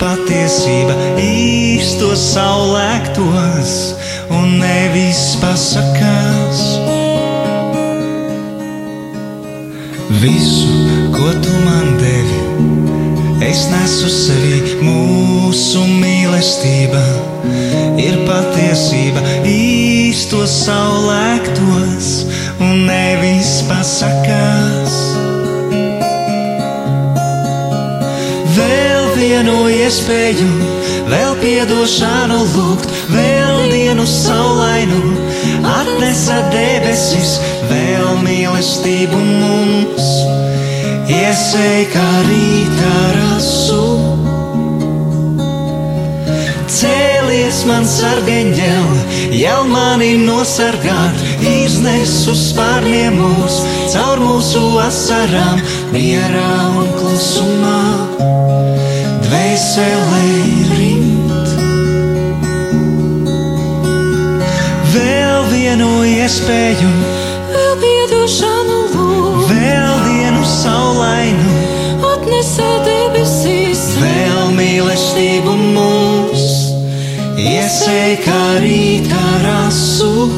patiesība 0.00 0.94
īstos 1.20 2.22
saulēktos 2.34 3.74
un 4.34 4.58
nevis 4.60 5.22
pasakās. 5.42 6.62
Visu, 10.22 10.70
ko 11.14 11.28
tu 11.44 11.54
man 11.66 11.96
devi, 12.00 12.40
es 13.44 13.66
nesu 13.72 14.10
sevī 14.12 14.78
mūsu 14.84 15.84
mīlestība 16.00 17.02
ir 18.00 18.20
patiesība 18.28 19.22
īstos 19.48 20.54
saulēktos 20.64 22.14
un 22.60 22.86
nevis 22.88 23.60
pasakās. 23.68 25.13
Vienu 29.44 29.68
iespēju, 29.68 30.46
vēl 31.10 31.34
piedošanu 31.36 32.38
lūgt, 32.54 32.88
vēl 33.12 33.68
dienu 33.68 34.06
saulainu, 34.08 35.00
atnesa 35.68 36.38
debesis, 36.48 37.36
vēl 37.68 38.22
mīlestību 38.24 39.20
mums, 39.20 40.08
iesēj 41.12 41.84
kā 41.92 42.08
rīta 42.24 42.94
rasu. 43.18 43.84
Cēlies 46.74 47.60
man 47.68 47.84
sargeņģel, 47.84 48.90
jau 49.44 49.60
mani 49.68 50.14
nosargāt, 50.24 51.20
iznes 51.44 52.22
uz 52.32 52.48
spārniem 52.48 53.20
mūs, 53.20 53.60
caur 53.92 54.24
mūsu 54.24 54.70
asarām, 54.88 55.60
mierā 55.92 56.54
un 56.80 56.94
klusumā, 56.96 58.33
dvēselē 59.64 60.24
rimt. 60.76 61.52
Vēl 64.92 65.46
vienu 65.48 65.88
iespēju, 66.04 66.90
vēl 67.48 67.72
piedošanu 67.80 68.76
lūdzu, 68.92 69.46
vēl 69.48 69.94
vienu 70.10 70.44
saulainu, 70.44 71.54
atnesē 72.10 72.68
debesīs, 72.84 73.86
vēl 74.02 74.52
mīlestību 74.58 75.56
mūs, 75.72 76.44
iesēj 77.40 78.20
kā 78.26 78.44
rīta 78.60 79.24
rasu. 79.46 80.28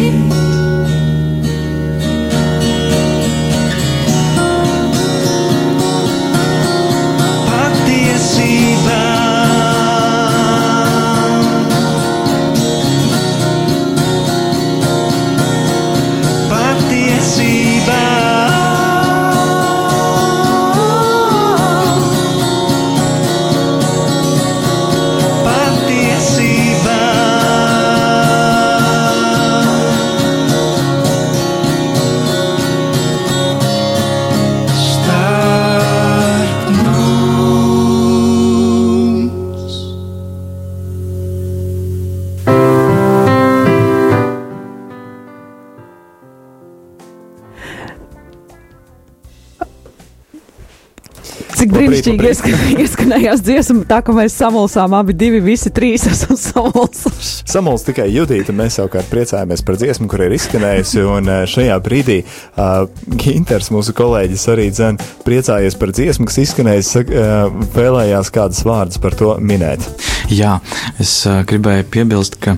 Ieskan- 52.08 52.80
ieskanējās 52.84 53.44
dziesma, 53.46 53.84
tā 53.90 54.00
ka 54.06 54.14
mēs 54.16 54.36
samulsām 54.40 54.94
abi 54.98 55.16
divi, 55.18 55.42
visi 55.44 55.72
trīs 55.74 56.06
esam 56.12 56.38
samulsuši. 56.40 57.46
Samuls 57.50 57.86
tikai 57.88 58.08
Judīta, 58.14 58.56
mēs 58.56 58.80
savukārt 58.80 59.10
priecājamies 59.12 59.64
par 59.66 59.80
dziesmu, 59.82 60.10
kur 60.12 60.24
ir 60.26 60.36
izskanējusi, 60.38 61.04
un 61.06 61.32
eh, 61.32 61.42
šajā 61.50 61.80
brīdī 61.86 62.20
uh, 62.26 62.86
Ginters, 63.20 63.72
mūsu 63.74 63.96
kolēģis, 63.98 64.46
arī 64.54 64.70
dzen 64.74 65.00
priecājies 65.26 65.78
par 65.80 65.94
dziesmu, 65.96 66.30
kas 66.30 66.40
izskanējusi, 66.46 67.04
uh, 67.08 67.66
vēlējās 67.76 68.32
kādas 68.36 68.64
vārdas 68.68 69.02
par 69.02 69.18
to 69.20 69.36
minēt. 69.42 69.86
Jā, 70.30 70.60
es 71.02 71.22
uh, 71.28 71.42
gribēju 71.50 71.90
piebilst, 71.92 72.40
ka 72.44 72.58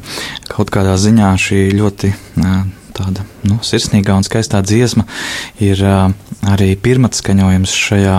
kaut 0.52 0.74
kādā 0.74 0.98
ziņā 1.00 1.34
šī 1.40 1.66
ļoti 1.78 2.12
uh, 2.12 2.62
tāda 2.96 3.26
nu, 3.48 3.60
sirsnīgā 3.66 4.16
un 4.18 4.26
skaistā 4.28 4.62
dziesma 4.66 5.06
ir 5.64 5.82
arī 6.52 6.74
pirmatskaņojums 6.82 7.76
šajā, 7.88 8.16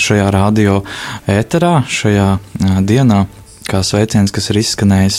šajā 0.00 0.30
radio 0.34 0.82
ēterā, 1.30 1.82
šajā 1.88 2.30
dienā. 2.88 3.26
Kā 3.68 3.82
sveiciens, 3.84 4.32
kas 4.32 4.46
ir 4.48 4.62
izskanējis 4.62 5.16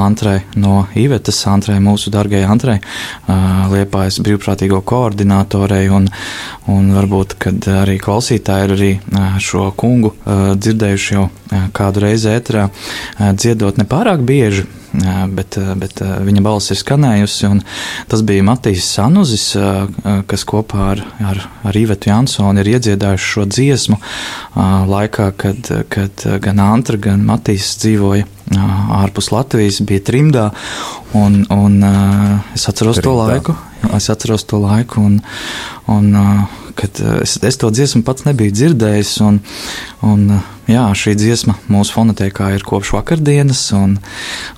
Antrai 0.00 0.38
no 0.56 0.86
Ivetas, 0.96 1.42
Antrai, 1.44 1.74
mūsu 1.84 2.08
dārgajai 2.14 2.46
Antrai, 2.48 2.78
Liepājas 3.68 4.16
brīvprātīgo 4.24 4.78
koordinātorei, 4.88 5.90
un, 5.92 6.08
un 6.72 6.88
varbūt, 6.96 7.36
kad 7.44 7.68
arī 7.82 7.98
klausītāji 8.00 8.64
ir 8.64 8.74
arī 8.78 8.90
šo 9.44 9.68
kungu 9.76 10.14
dzirdējuši 10.24 11.18
jau 11.18 11.26
kādu 11.76 12.06
reizi 12.06 12.32
ēterā, 12.32 12.70
uh, 12.72 13.34
dziedot 13.36 13.76
nepārāk 13.82 14.24
bieži, 14.24 14.64
bet, 15.32 15.56
uh, 15.56 15.72
bet 15.78 16.02
uh, 16.04 16.18
viņa 16.24 16.42
balss 16.44 16.72
ir 16.72 16.78
skanējusi, 16.80 17.50
tas 18.12 18.22
bija 18.28 18.44
Matīs 18.46 18.86
Sanuzis, 18.92 19.46
uh, 19.56 19.86
kas 20.28 20.44
kopā 20.48 20.90
ar, 20.92 21.02
ar, 21.32 21.40
ar 21.64 21.78
Ivetu 21.78 22.10
Jansonu 22.10 22.60
ir 22.62 22.74
iedziedājuši 22.74 23.30
šo 23.32 23.46
dziesmu 23.48 23.98
laikā, 24.92 25.30
kad, 25.40 25.70
kad 25.92 26.24
gan 26.44 26.60
Antra, 26.62 27.00
gan 27.00 27.24
Matīs 27.26 27.72
dzīvoja 27.80 28.28
ārpus 29.02 29.30
Latvijas, 29.32 29.80
bija 29.88 30.04
trimdā, 30.04 30.48
un, 31.16 31.42
un 31.52 31.78
es 32.52 32.68
atceros 32.68 33.00
to 33.00 33.14
Trimdā. 33.14 33.28
laiku, 33.30 33.56
es 33.96 34.10
atceros 34.12 34.44
to 34.48 34.60
laiku, 34.60 35.06
un, 35.08 35.22
un 35.88 36.10
kad 36.78 37.02
uh, 37.02 37.20
es, 37.24 37.36
es 37.42 37.60
to 37.60 37.70
dziesmu 37.74 38.02
pats 38.06 38.26
nebiju 38.26 38.54
dzirdējis, 38.54 39.14
un, 39.26 39.40
un 40.06 40.26
uh, 40.38 40.50
jā, 40.70 40.84
šī 40.96 41.16
dziesma 41.18 41.56
mūsu 41.72 41.96
fonotēkā 41.96 42.52
ir 42.56 42.66
kopš 42.66 42.94
vakardienas, 42.96 43.64
un, 43.76 43.96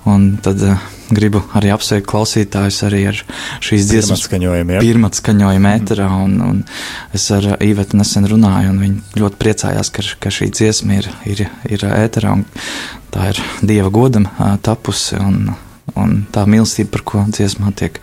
un 0.09 0.27
tad 0.43 0.63
uh, 0.65 0.91
gribu 1.13 1.41
arī 1.57 1.69
apsveikt 1.73 2.07
klausītājus 2.09 2.79
arī 2.87 3.01
ar 3.11 3.19
šīs 3.63 3.89
dziesmas 3.89 4.23
Pirmatskaņojumi, 4.25 4.77
ja? 4.77 4.83
pirmatskaņojumu 4.85 5.71
ēterā, 5.71 6.07
un, 6.23 6.37
un 6.45 6.63
es 7.15 7.27
ar 7.35 7.51
Īvetu 7.65 7.99
nesen 7.99 8.25
runāju, 8.29 8.71
un 8.73 8.81
viņi 8.81 9.21
ļoti 9.21 9.41
priecājās, 9.41 9.91
ka, 9.93 10.05
ka 10.23 10.33
šī 10.33 10.49
dziesma 10.55 10.99
ir, 11.01 11.11
ir, 11.29 11.45
ir 11.69 11.85
ēterā, 11.91 12.33
un 12.39 12.45
tā 13.13 13.29
ir 13.33 13.43
Dieva 13.65 13.91
godam 13.93 14.27
tapusi, 14.65 15.19
un, 15.21 15.53
un 15.93 16.17
tā 16.33 16.47
mīlestība, 16.49 16.95
par 16.97 17.05
ko 17.11 17.23
dziesmā 17.29 17.73
tiek 17.77 18.01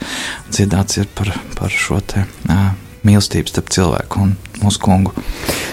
dziedāts, 0.50 1.02
ir 1.02 1.10
par, 1.16 1.34
par 1.58 1.74
šo 1.74 2.00
te 2.06 2.26
ā, 2.50 2.72
mīlestību 3.07 3.53
starp 3.53 3.70
cilvēku 3.74 4.22
un 4.22 4.34
mūsu 4.62 4.80
kungu. 4.82 5.14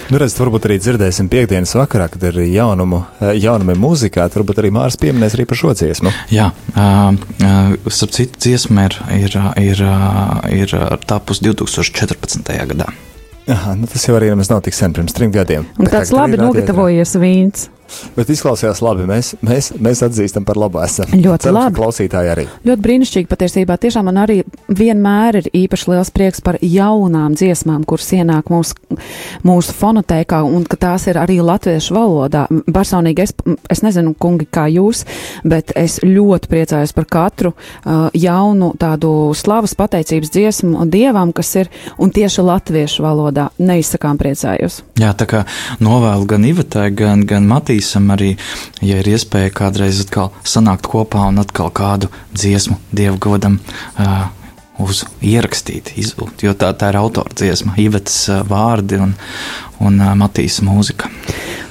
Nu, 0.09 0.17
redziet, 0.17 0.39
varbūt 0.41 0.65
arī 0.65 0.79
dzirdēsim 0.81 1.29
piekdienas 1.29 1.75
vakarā, 1.77 2.07
kad 2.09 2.23
ir 2.31 2.39
jaunumu, 2.49 3.03
eh, 3.21 3.35
jaunumi 3.37 3.75
mūzikā, 3.77 4.25
tad 4.25 4.39
varbūt 4.39 4.63
arī 4.63 4.71
Mārs 4.73 4.97
pieminēs 4.97 5.37
arī 5.37 5.45
par 5.49 5.59
šo 5.59 5.75
dziesmu. 5.77 6.13
Jā, 6.33 6.49
uh, 6.73 7.13
starp 7.93 8.15
citu, 8.17 8.41
dziesma 8.41 8.87
ir, 8.89 8.97
ir, 9.19 9.37
ir, 9.61 9.83
ir 10.63 10.73
tapus 11.05 11.43
2014. 11.45 12.57
gadā. 12.73 12.89
Aha, 13.49 13.73
nu 13.77 13.87
tas 13.89 14.03
jau 14.05 14.13
arī 14.17 14.29
nav 14.35 14.61
tik 14.65 14.75
sen, 14.77 14.93
pirms 14.93 15.13
trim 15.13 15.31
gadiem. 15.33 15.65
Un 15.77 15.89
tāds 15.89 16.13
labi 16.13 16.37
nogatavojies 16.37 17.15
vīns. 17.21 17.69
Bet 18.15 18.29
izklausījās 18.33 18.81
labi. 18.85 19.05
Mēs, 19.09 19.33
mēs, 19.45 19.71
mēs 19.79 20.03
atzīstam 20.05 20.45
par 20.47 20.59
labu 20.59 20.81
esam. 20.83 21.09
Ļoti 21.13 21.47
ka 21.47 21.53
labi. 21.55 21.77
Klausītāji 21.79 22.31
arī. 22.33 22.45
Ļoti 22.67 22.85
brīnišķīgi 22.85 23.29
patiesībā. 23.29 23.77
Tiešām 23.81 24.09
man 24.09 24.21
arī 24.23 24.41
vienmēr 24.67 25.39
ir 25.41 25.49
īpaši 25.63 25.91
liels 25.91 26.11
prieks 26.13 26.43
par 26.45 26.59
jaunām 26.61 27.35
dziesmām, 27.37 27.85
kuras 27.89 28.09
ienāk 28.15 28.51
mūsu, 28.53 28.77
mūsu 29.47 29.75
fonotēkā 29.77 30.41
un 30.45 30.65
ka 30.69 30.79
tās 30.79 31.07
ir 31.11 31.19
arī 31.21 31.39
latviešu 31.45 31.95
valodā. 31.95 32.45
Personīgi 32.69 33.25
es, 33.25 33.35
es 33.71 33.83
nezinu, 33.85 34.15
kungi, 34.19 34.47
kā 34.49 34.67
jūs, 34.71 35.05
bet 35.47 35.73
es 35.79 35.99
ļoti 36.05 36.51
priecājos 36.51 36.95
par 36.97 37.07
katru 37.09 37.53
uh, 37.53 38.09
jaunu 38.13 38.71
tādu 38.79 39.31
slavas 39.37 39.75
pateicības 39.79 40.33
dziesmu 40.35 40.87
dievam, 40.91 41.33
kas 41.35 41.53
ir 41.63 41.71
un 41.97 42.13
tieši 42.13 42.45
latviešu 42.45 43.05
valodā. 43.05 43.49
Neizsakām 43.59 44.19
priecājos. 44.19 44.81
Jā, 44.99 45.11
tā 45.17 45.27
kā 45.29 45.43
novēlu 45.83 46.27
gan 46.29 46.45
Ivatai, 46.49 46.89
gan, 46.95 47.25
gan 47.27 47.47
Matīsam 47.79 48.09
arī, 48.11 48.33
ja 48.83 48.97
ir 48.99 49.07
iespēja 49.07 49.53
kādreiz 49.55 50.01
atkal 50.03 50.33
sanākt 50.43 50.87
kopā 50.91 51.29
un 51.31 51.39
atkal 51.39 51.69
kādu 51.71 52.09
dziesmu 52.35 52.75
Dievu 52.91 53.17
godam 53.23 53.55
uh, 53.99 54.27
uz 54.83 55.05
ierakstīt, 55.23 55.93
izvilkt, 55.99 56.43
jo 56.43 56.51
tā, 56.59 56.73
tā 56.75 56.89
ir 56.91 56.97
autora 56.99 57.31
dziesma, 57.39 57.77
Ivatas 57.79 58.17
uh, 58.31 58.41
vārdi 58.47 58.99
un, 58.99 59.13
un 59.79 59.95
Matīsa 60.19 60.65
mūzika. 60.67 61.07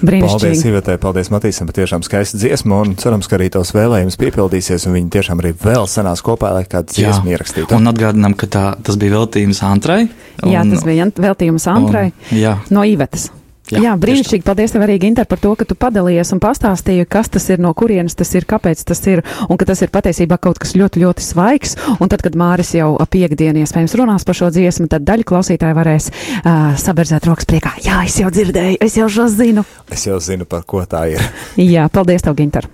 Paldies. 0.01 0.61
Ivetai, 0.65 0.95
paldies 1.03 1.29
Matīsam, 1.35 1.69
patiešām 1.69 2.05
skaista 2.07 2.39
dziesma, 2.41 2.81
un 2.87 2.97
cerams, 3.01 3.29
ka 3.29 3.37
arī 3.37 3.51
tavs 3.53 3.75
vēlējums 3.77 4.17
piepildīsies, 4.21 4.87
un 4.89 4.95
viņi 4.97 5.11
tiešām 5.19 5.43
arī 5.43 5.53
vēl 5.61 5.89
sanās 5.91 6.23
kopā, 6.25 6.53
lai 6.57 6.65
kādu 6.71 6.95
dziesmu 6.97 7.35
ierakstītu. 7.35 7.75
un 7.77 7.91
atgādinām, 7.93 8.37
ka 8.39 8.47
tā, 8.47 8.67
tas 8.87 8.97
bija 8.97 9.19
veltījums 9.19 9.61
Antrai. 9.67 10.07
Jā, 10.45 10.63
un- 10.63 10.71
tas 10.73 10.87
bija 10.89 11.11
veltījums 11.19 11.67
Antrai 11.75 12.07
un- 12.13 12.39
Jā, 12.39 12.57
no 12.71 12.85
Ivetas. 12.87 13.29
Jā, 13.73 13.83
Jā 13.85 13.95
brīnišķīgi. 14.01 14.45
Paldies 14.47 14.73
tev 14.73 14.85
arī, 14.87 14.97
Ginter, 15.03 15.27
par 15.29 15.41
to, 15.43 15.53
ka 15.59 15.67
tu 15.69 15.77
padalījies 15.79 16.33
un 16.37 16.41
pastāstīji, 16.43 17.07
kas 17.11 17.29
tas 17.35 17.49
ir, 17.53 17.61
no 17.63 17.75
kurienes 17.77 18.17
tas 18.19 18.31
ir, 18.39 18.47
kāpēc 18.49 18.85
tas 18.89 19.03
ir, 19.11 19.23
un 19.49 19.61
ka 19.61 19.69
tas 19.69 19.83
ir 19.85 19.93
patiesībā 19.93 20.39
kaut 20.41 20.61
kas 20.63 20.75
ļoti, 20.79 21.03
ļoti 21.05 21.25
svaigs. 21.25 21.77
Un 21.99 22.11
tad, 22.13 22.25
kad 22.25 22.39
Māris 22.39 22.73
jau 22.77 22.95
piekdienu 23.13 23.63
iespējams 23.65 23.97
runās 24.01 24.27
par 24.29 24.39
šo 24.39 24.51
dziesmu, 24.55 24.89
tad 24.93 25.05
daļa 25.09 25.29
klausītāji 25.29 25.77
varēs 25.77 26.09
uh, 26.11 26.73
saberzēt 26.81 27.29
rokas 27.29 27.49
priekā. 27.49 27.77
Jā, 27.85 28.01
es 28.09 28.19
jau 28.23 28.33
dzirdēju, 28.33 28.81
es 28.85 28.99
jau 28.99 29.09
šo 29.13 29.29
zinu. 29.33 29.65
Es 29.93 30.09
jau 30.09 30.19
zinu, 30.23 30.49
par 30.49 30.65
ko 30.69 30.83
tā 30.89 31.05
ir. 31.13 31.25
Jā, 31.75 31.89
paldies 31.93 32.25
tev, 32.25 32.39
Ginter. 32.39 32.69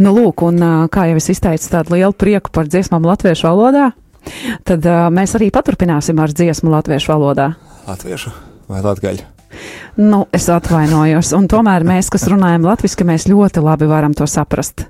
Nu, 0.00 0.12
lūk, 0.16 0.44
un 0.48 0.60
kā 0.92 1.06
jau 1.10 1.18
es 1.20 1.28
izteicu 1.32 1.72
tādu 1.72 1.98
lielu 1.98 2.16
prieku 2.16 2.52
par 2.54 2.68
dziesmām 2.68 3.04
latviešu 3.04 3.48
valodā, 3.48 3.90
tad 4.68 4.86
uh, 4.88 5.08
mēs 5.12 5.36
arī 5.38 5.50
paturpināsim 5.54 6.20
ar 6.20 6.32
dziesmu 6.32 6.72
latviešu 6.72 7.12
valodā. 7.12 7.52
Latviešu? 7.88 8.49
Vai 8.70 8.82
latgaļu? 8.84 9.26
Nu, 10.00 10.24
es 10.32 10.46
atvainojos, 10.52 11.32
un 11.36 11.48
tomēr 11.50 11.84
mēs, 11.86 12.08
kas 12.12 12.28
runājam 12.30 12.64
latviešu, 12.68 13.06
mēs 13.08 13.26
ļoti 13.28 13.62
labi 13.64 13.88
varam 13.90 14.14
to 14.16 14.28
saprast. 14.30 14.86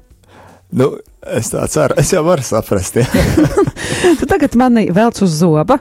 Nu, 0.77 0.93
es 1.27 1.51
tā 1.51 1.65
ceru, 1.73 1.97
es 1.99 2.13
jau 2.13 2.23
varu 2.27 2.45
saprast. 2.47 3.01
Ja. 3.01 3.07
tu 4.21 4.29
tagad 4.29 4.55
mani 4.61 4.87
velc 4.95 5.19
uz 5.25 5.33
zoba. 5.41 5.81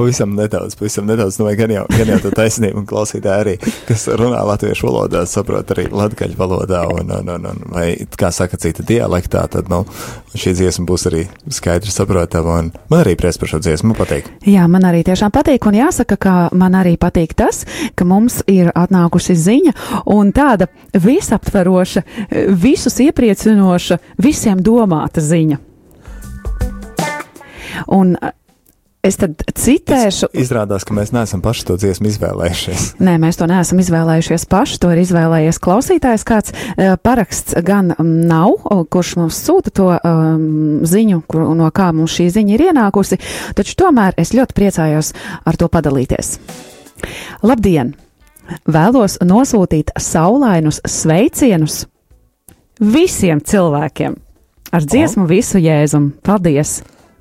Pavisam 0.00 0.32
nedaudz, 0.38 0.76
pavisam 0.80 1.08
nedaudz, 1.10 1.36
nu, 1.40 1.48
gan 1.58 1.74
jau, 1.74 1.84
gan 1.92 2.14
jau 2.14 2.20
tā 2.24 2.32
taisnība 2.42 2.80
un 2.80 2.88
klausītāji 2.88 3.44
arī, 3.44 3.56
kas 3.88 4.06
runā 4.16 4.40
latviešu 4.48 4.88
valodā, 4.88 5.26
saprot 5.28 5.74
arī 5.74 5.86
latgaļu 5.92 6.38
valodā 6.38 6.86
un, 6.88 7.12
un, 7.20 7.34
un, 7.36 7.48
un 7.52 7.60
vai, 7.74 7.90
kā 8.16 8.32
saka, 8.34 8.58
cita 8.60 8.86
dialektā, 8.86 9.44
tad, 9.52 9.68
nu, 9.72 9.82
šī 10.32 10.54
dziesma 10.56 10.86
būs 10.88 11.08
arī 11.10 11.26
skaidri 11.52 11.92
saprotama 11.92 12.60
man 12.90 13.00
arī 13.00 13.16
prieks 13.18 13.38
par 13.40 13.50
šo 13.52 13.60
dziesmu 13.62 13.94
patīk. 13.98 14.28
Jā, 14.48 14.66
man 14.70 14.86
arī 14.88 15.02
tiešām 15.06 15.32
patīk 15.34 15.66
un 15.68 15.78
jāsaka, 15.78 16.18
ka 16.20 16.34
man 16.56 16.76
arī 16.78 16.96
patīk 17.00 17.34
tas, 17.38 17.62
ka 17.94 18.06
mums 18.08 18.40
ir 18.50 18.72
atnākusi 18.74 19.36
ziņa 19.38 19.74
un 20.10 20.32
tāda 20.36 20.70
visaptveroša, 20.96 22.04
visus 22.60 23.00
iepriecinoša, 23.04 24.00
visiem 24.22 24.62
domāta 24.64 25.22
ziņa. 25.24 25.60
Un 27.94 28.16
Es 29.00 29.16
tad 29.16 29.38
citēšu. 29.56 30.28
Es 30.28 30.44
izrādās, 30.44 30.84
ka 30.84 30.92
mēs 30.92 31.08
neesam 31.16 31.40
paši 31.40 31.64
to 31.70 31.76
dziesmu 31.80 32.10
izvēlējušies. 32.10 32.82
Nē, 33.00 33.14
mēs 33.22 33.38
to 33.40 33.46
neesam 33.48 33.80
izvēlējušies 33.80 34.44
paši. 34.50 34.76
To 34.82 34.90
ir 34.92 35.00
izvēlējies 35.00 35.60
klausītājs. 35.64 36.24
Kāds 36.28 36.52
paraksts 37.00 37.56
gan 37.64 37.94
nav, 37.96 38.58
kurš 38.92 39.14
mums 39.22 39.40
sūta 39.40 39.72
to 39.72 39.88
um, 39.96 40.44
ziņu, 40.84 41.22
kur, 41.24 41.46
no 41.56 41.70
kā 41.72 41.88
mums 41.96 42.18
šī 42.18 42.28
ziņa 42.36 42.54
ir 42.58 42.66
ienākusi. 42.68 43.20
Taču 43.56 43.78
tomēr 43.80 44.20
es 44.20 44.34
ļoti 44.36 44.58
priecājos 44.60 45.14
ar 45.48 45.56
to 45.56 45.72
padalīties. 45.72 46.36
Labdien! 47.40 47.96
Vēlos 48.68 49.16
nosūtīt 49.24 49.94
saulainus 49.96 50.82
sveicienus 50.84 51.86
visiem 52.82 53.40
cilvēkiem 53.40 54.20
ar 54.76 54.84
dziesmu 54.84 55.28
visu 55.30 55.62
jēzumu. 55.62 56.18
Paldies! 56.26 56.80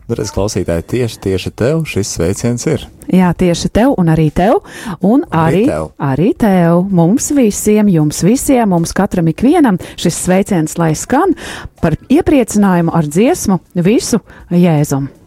Redz, 0.10 0.32
klausītāji, 0.34 0.86
tieši, 0.90 1.20
tieši 1.22 1.52
tev 1.54 1.84
šis 1.86 2.16
sveiciens 2.16 2.64
ir. 2.66 2.86
Jā, 3.14 3.30
tieši 3.38 3.70
tev 3.74 3.94
un 4.02 4.10
arī 4.10 4.30
tev, 4.34 4.64
un 5.06 5.22
arī, 5.30 5.62
arī 5.62 5.68
tev. 5.70 5.92
Arī 6.02 6.30
tev 6.42 6.82
mums 6.98 7.30
visiem, 7.38 7.92
jums 7.94 8.24
visiem, 8.26 8.74
mums 8.74 8.94
katram 8.98 9.30
ikvienam 9.30 9.78
šis 10.02 10.18
sveiciens 10.26 10.80
lai 10.82 10.96
skan 10.98 11.38
par 11.84 11.98
iepriecinājumu 12.10 12.94
ar 12.98 13.06
dziesmu 13.06 13.62
visu 13.86 14.24
jēzumu. 14.50 15.19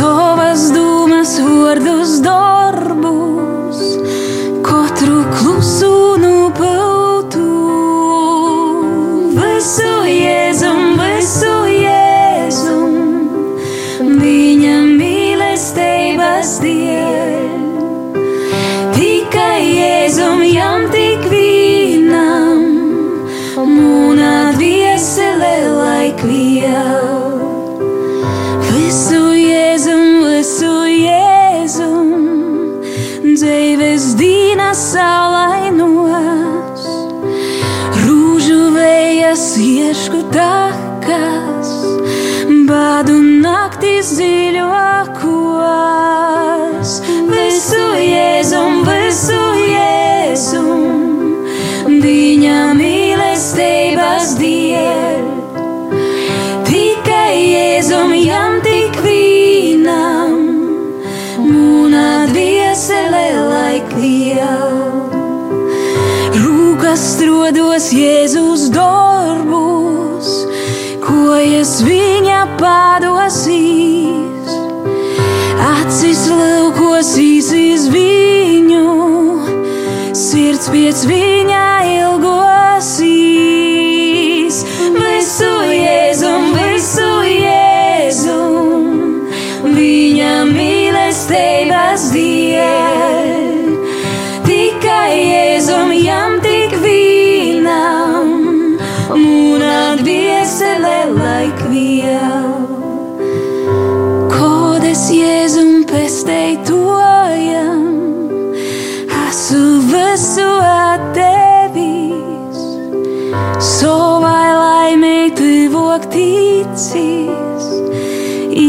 So 0.00 0.39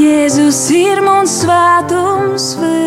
Jēzus 0.01 0.63
ir 0.73 0.97
mums 1.05 1.43
svētums 1.43 2.55
viss, 2.57 2.80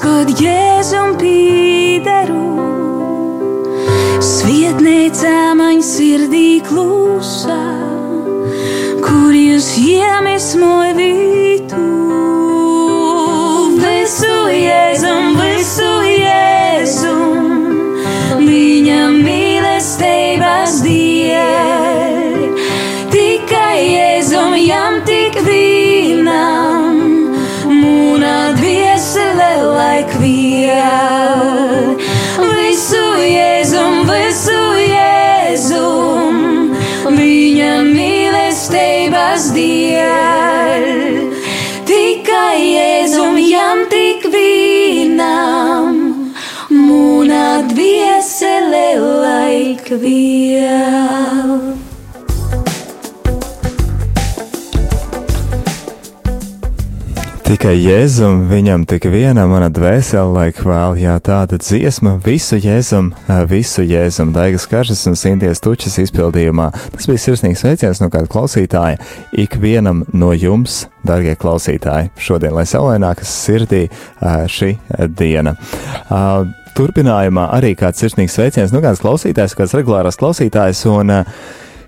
kad 0.00 0.30
Jēzum 0.40 1.16
pīderu. 1.20 2.38
Svietnīcā 4.24 5.52
man 5.58 5.82
sirdī 5.84 6.60
klusā, 6.64 7.60
kur 9.04 9.36
jūs 9.36 9.72
iemis 9.80 10.52
laik 49.90 50.02
vēl. 50.02 51.76
Tikai 57.50 57.74
Jēzum, 57.74 58.44
viņam 58.46 58.84
tik 58.86 59.08
viena 59.10 59.42
mana 59.50 59.66
dvēsele, 59.74 60.30
laik 60.36 60.60
vēl, 60.62 61.00
jā, 61.02 61.16
tāda 61.18 61.58
dziesma, 61.58 62.14
visu 62.22 62.60
Jēzum, 62.62 63.10
visu 63.50 63.82
Jēzum, 63.82 64.30
Daigas 64.32 64.68
Karžas 64.70 65.02
un 65.10 65.18
Sinties 65.18 65.60
Tučas 65.60 65.98
izpildījumā. 65.98 66.70
Tas 66.94 67.10
bija 67.10 67.18
sirsnīgs 67.18 67.64
sveiciens 67.64 68.00
no 68.00 68.06
kāda 68.12 68.30
klausītāja, 68.30 69.02
ikvienam 69.34 70.04
no 70.14 70.30
jums, 70.30 70.84
darbie 71.02 71.34
klausītāji, 71.34 72.12
šodien, 72.22 72.54
lai 72.54 72.68
saulēnākas 72.70 73.34
sirdī 73.42 73.88
šī 74.22 74.76
diena. 75.18 75.56
Turpinājumā 76.76 77.48
arī 77.56 77.74
kāds 77.78 78.00
sirsnīgs 78.02 78.38
sveiciens, 78.38 78.72
nu 78.74 78.80
kāds 78.84 79.02
klausītājs, 79.02 79.56
kāds 79.58 79.76
regulārs 79.76 80.18
klausītājs, 80.20 80.84
un 80.90 81.12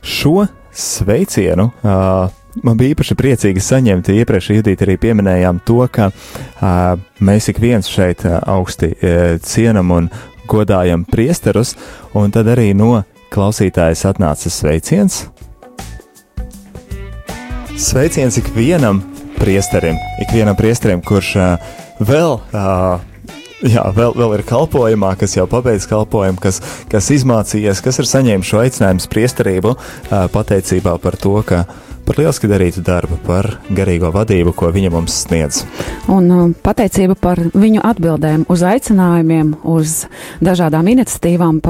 šo 0.02 0.46
sveicienu 0.72 1.70
uh, 1.82 2.30
Man 2.60 2.76
bija 2.76 2.92
īpaši 2.92 3.16
priecīgi 3.16 3.62
saņemt, 3.64 4.10
iepriekš 4.12 4.50
Judīt 4.52 4.82
arī 4.84 4.98
pieminējām 5.00 5.62
to, 5.64 5.78
ka 5.88 6.10
uh, 6.12 6.98
mēs 7.24 7.48
ik 7.48 7.62
viens 7.62 7.88
šeit 7.88 8.26
uh, 8.28 8.42
augsti 8.44 8.90
uh, 8.92 9.22
cienam 9.40 9.94
un 9.94 10.10
godājam 10.50 11.06
priesterus, 11.08 11.72
un 12.12 12.34
tad 12.34 12.50
arī 12.52 12.74
no 12.76 13.06
klausītājas 13.32 14.04
atnāca 14.10 14.52
sveiciens. 14.52 15.22
Sveiciens 17.72 18.36
ikvienam 18.42 19.00
priesterim, 19.38 19.96
ikvienam 20.20 20.58
priesterim, 20.58 21.00
kurš 21.00 21.32
uh, 21.40 21.72
vēl 22.04 22.36
uh, 22.36 23.00
Jā, 23.62 23.84
vēl, 23.94 24.16
vēl 24.18 24.32
ir 24.40 24.42
kalpojumā, 24.46 25.12
kas 25.20 25.36
jau 25.36 25.44
pabeidz 25.50 25.86
kalpojumu, 25.86 26.40
kas, 26.42 26.58
kas 26.90 27.10
izmācījies, 27.14 27.82
kas 27.84 28.00
ir 28.02 28.08
saņēmis 28.10 28.48
šo 28.48 28.58
aicinājumu 28.64 29.10
priesterību, 29.12 29.74
pateicībā 30.34 30.96
par 31.02 31.18
to, 31.22 31.36
ka 31.46 31.62
par 32.06 32.18
lieliski 32.20 32.50
darītu 32.50 32.82
darbu, 32.84 33.18
par 33.26 33.48
garīgo 33.70 34.10
vadību, 34.14 34.54
ko 34.56 34.70
viņa 34.74 34.92
mums 34.92 35.22
sniedz. 35.24 35.62
Un 36.12 36.30
uh, 36.32 36.44
pateicība 36.64 37.16
par 37.18 37.40
viņu 37.54 37.82
atbildēm 37.86 38.46
uz 38.52 38.64
aicinājumiem, 38.66 39.54
uz 39.68 40.04
dažādām 40.44 40.90
iniciatīvām. 40.94 41.60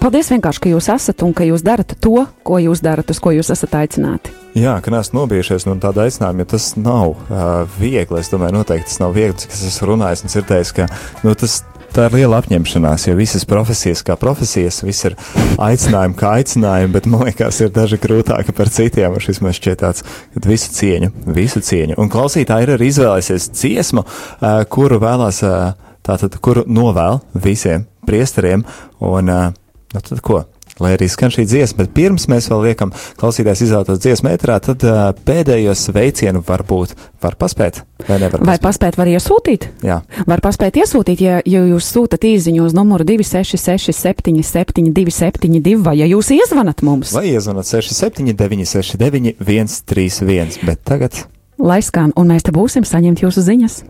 Paldies 0.00 0.30
vienkārši, 0.32 0.64
ka 0.64 0.74
jūs 0.74 0.90
esat 0.94 1.24
un 1.26 1.34
ka 1.36 1.46
jūs 1.48 1.64
darat 1.66 1.96
to, 2.00 2.26
ko 2.46 2.60
jūs 2.62 2.82
darat, 2.84 3.10
uz 3.10 3.20
ko 3.22 3.34
jūs 3.36 3.52
esat 3.52 3.76
aicināti. 3.82 4.34
Jā, 4.58 4.78
ka 4.82 4.90
neesmu 4.90 5.20
nobijušies 5.20 5.68
no 5.68 5.76
tāda 5.82 6.08
aicinājuma, 6.08 6.42
jo 6.42 6.52
tas 6.56 6.70
nav 6.78 7.12
uh, 7.14 7.50
viegli. 7.78 8.18
Es 8.18 8.32
domāju, 8.32 8.56
noteikti 8.58 8.90
tas 8.90 9.02
nav 9.02 9.14
viegli, 9.14 9.38
cik 9.42 9.54
es 9.54 9.66
esmu 9.68 9.92
runājis 9.92 10.24
un 10.26 10.32
dzirdējis, 10.32 10.72
ka 10.74 10.88
nu, 11.22 11.34
tas 11.38 11.60
tā 11.94 12.06
ir 12.08 12.16
liela 12.20 12.40
apņemšanās, 12.40 13.06
jo 13.08 13.16
visas 13.18 13.46
profesijas 13.48 14.02
kā 14.06 14.16
profesijas, 14.20 14.80
viss 14.86 15.06
ir 15.08 15.16
aicinājumi 15.60 16.18
kā 16.18 16.34
aicinājumi, 16.40 16.92
bet 16.94 17.08
man 17.10 17.26
liekas, 17.28 17.60
ir 17.64 17.72
daži 17.74 18.00
grūtāki 18.02 18.54
par 18.56 18.70
citiem. 18.72 19.18
Šis 19.20 19.42
man 19.44 19.56
šķiet 19.56 19.82
tāds, 19.82 20.04
ka 20.34 20.44
visu 20.46 20.72
cieņu, 20.76 21.12
visu 21.36 21.62
cieņu. 21.64 21.98
Un 22.00 22.12
klausītāji 22.12 22.68
ir 22.68 22.74
arī 22.76 22.90
izvēlēsies 22.92 23.50
dziesmu, 23.56 24.04
uh, 24.06 24.62
kuru 24.70 25.00
vēlās, 25.02 25.42
uh, 25.46 25.96
tātad, 26.06 26.38
kuru 26.42 26.64
novēl 26.70 27.20
visiem 27.34 27.88
priesteriem, 28.08 28.64
un, 29.04 29.34
uh, 29.34 29.50
nu 29.94 30.06
tad 30.06 30.24
ko? 30.24 30.44
Lai 30.80 30.94
arī 30.96 31.08
skan 31.10 31.32
šī 31.34 31.46
dziesma, 31.48 31.84
bet 31.84 31.94
pirms 31.96 32.26
mēs 32.30 32.48
vēl 32.50 32.64
liekam 32.70 32.92
klausītājs 33.20 33.64
izvēlētos 33.66 34.00
dziesmu 34.02 34.32
ētrā, 34.32 34.58
tad 34.64 34.84
uh, 34.86 35.00
pēdējos 35.26 35.86
veicienu 35.94 36.42
varbūt 36.46 36.94
var 37.22 37.36
paspēt, 37.40 37.82
vai 38.08 38.18
nevar 38.22 38.40
paspēt? 38.40 38.48
Vai 38.50 38.58
paspēt 38.64 38.98
var 39.00 39.10
iesūtīt? 39.12 39.68
Jā. 39.86 40.00
Var 40.30 40.44
paspēt 40.44 40.80
iesūtīt, 40.82 41.24
ja, 41.24 41.40
ja 41.44 41.64
jūs 41.72 41.90
sūtat 41.94 42.24
īziņu 42.30 42.64
uz 42.68 42.76
numuru 42.76 43.06
266 43.08 43.92
77 43.96 44.90
272, 44.96 45.76
vai 45.84 45.98
ja 46.00 46.08
jūs 46.10 46.32
iezvanat 46.36 46.84
mums? 46.86 47.14
Vai 47.16 47.28
iezvanat 47.34 47.68
679 47.68 48.74
69 48.74 49.36
131, 49.44 50.60
bet 50.66 50.84
tagad. 50.88 51.24
Lai 51.60 51.82
skan, 51.84 52.14
un 52.16 52.30
mēs 52.32 52.46
te 52.46 52.54
būsim 52.56 52.86
saņemt 52.88 53.20
jūsu 53.20 53.44
ziņas. 53.44 53.82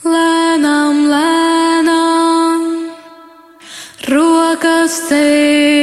Lēnām, 0.00 1.00
lēnām, 1.12 2.62
rokas 4.08 4.96
ceļ 5.10 5.79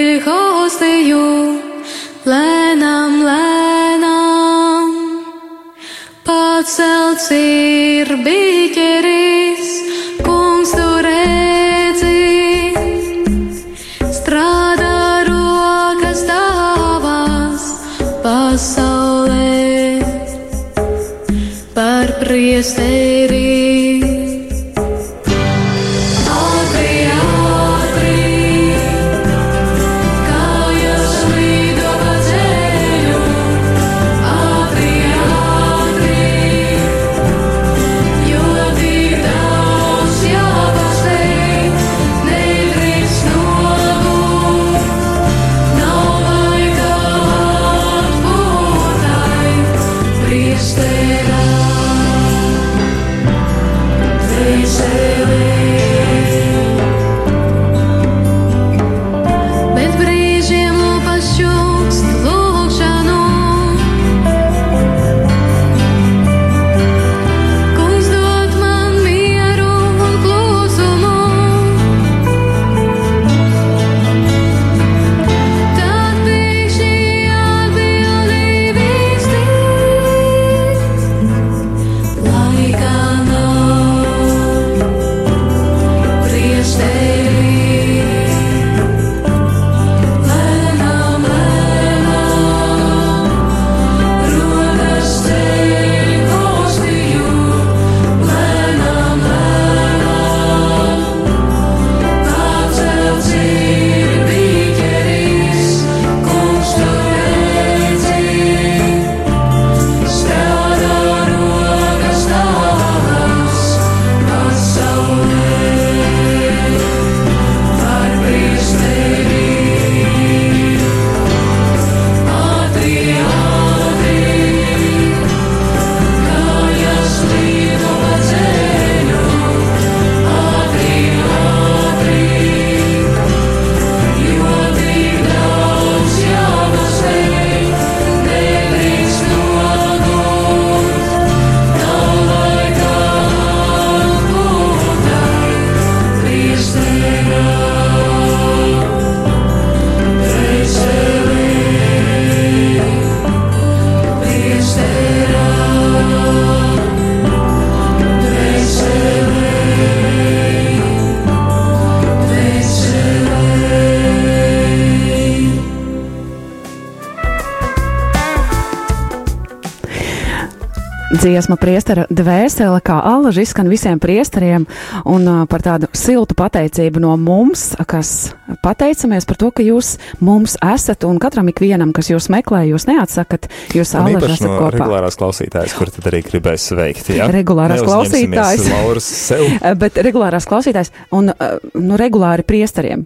dziesma 171.28 171.57
priestera 171.59 172.05
dvēsele, 172.09 172.80
kā 172.86 172.97
allaži 173.03 173.43
izskan 173.43 173.67
visiem 173.71 173.99
priesteriem, 174.01 174.65
un 175.09 175.28
par 175.51 175.63
tādu 175.65 175.89
siltu 175.97 176.38
pateicību 176.38 177.01
no 177.03 177.13
mums, 177.19 177.69
kas 177.89 178.32
pateicamies 178.63 179.28
par 179.28 179.39
to, 179.41 179.51
ka 179.55 179.65
jūs 179.65 179.95
mums 180.23 180.55
esat, 180.63 181.03
un 181.07 181.19
katram 181.21 181.51
ikvienam, 181.51 181.91
kas 181.95 182.11
jūs 182.13 182.30
meklē, 182.34 182.63
jūs 182.71 182.88
neatsakat, 182.89 183.49
jūs 183.75 183.93
īpaši 183.97 184.38
esat 184.38 184.47
no 184.47 184.55
kopā. 184.61 184.71
regulārās 184.78 185.19
klausītājas, 185.19 185.75
kur 185.78 185.91
tad 185.93 186.07
arī 186.11 186.23
gribēs 186.28 186.69
sveikt. 186.71 187.11
Ja? 187.17 187.28
Regulārās 187.34 187.84
klausītājas. 187.84 188.71
Lauras 188.71 189.11
sev 189.11 189.45
Bet 189.82 189.99
regulārās 190.03 190.47
klausītājs 190.49 190.93
un 191.15 191.32
nu, 191.34 191.99
regulāri 191.99 192.47
priesteriem. 192.47 193.05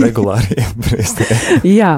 Regulāriem 0.00 0.72
priestiem. 0.80 1.32
Jā, 1.80 1.96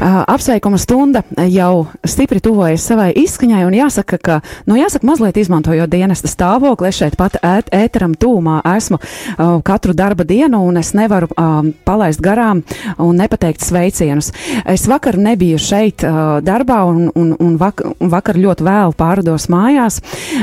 apsveikuma 0.00 0.78
stunda 0.80 1.24
jau 1.50 1.86
stipri 2.06 2.40
tuvojas 2.44 2.84
savai 2.88 3.10
izskaņai, 3.24 3.64
un 3.66 3.76
jāsaka, 3.76 4.18
ka, 4.22 4.38
nu, 4.68 4.78
jāsaka, 4.78 5.06
mazliet 5.08 5.38
izmantojot 5.40 5.90
dienesta 5.90 6.30
stāvokli, 6.30 6.90
es 6.90 7.00
šeit 7.00 7.18
pat 7.20 7.38
ēt, 7.42 7.70
ēteram 7.74 8.14
tūmā 8.18 8.60
esmu 8.74 9.00
uh, 9.00 9.58
katru 9.66 9.94
darba 9.96 10.26
dienu, 10.28 10.62
un 10.68 10.78
es 10.80 10.94
nevaru 10.96 11.30
um, 11.34 11.72
palaist 11.86 12.22
garām 12.24 12.62
un 13.02 13.18
nepateikt 13.18 13.64
sveicienus. 13.64 14.30
Es 14.68 14.86
vakar 14.90 15.18
nebiju 15.20 15.58
šeit 15.60 16.06
uh, 16.06 16.38
darbā, 16.44 16.82
un, 16.90 17.08
un, 17.14 17.34
un, 17.38 17.56
vak 17.60 17.84
un 17.94 18.12
vakar 18.12 18.38
ļoti 18.40 18.66
vēlu 18.66 18.96
pārdos 18.98 19.48
mājās, 19.52 20.00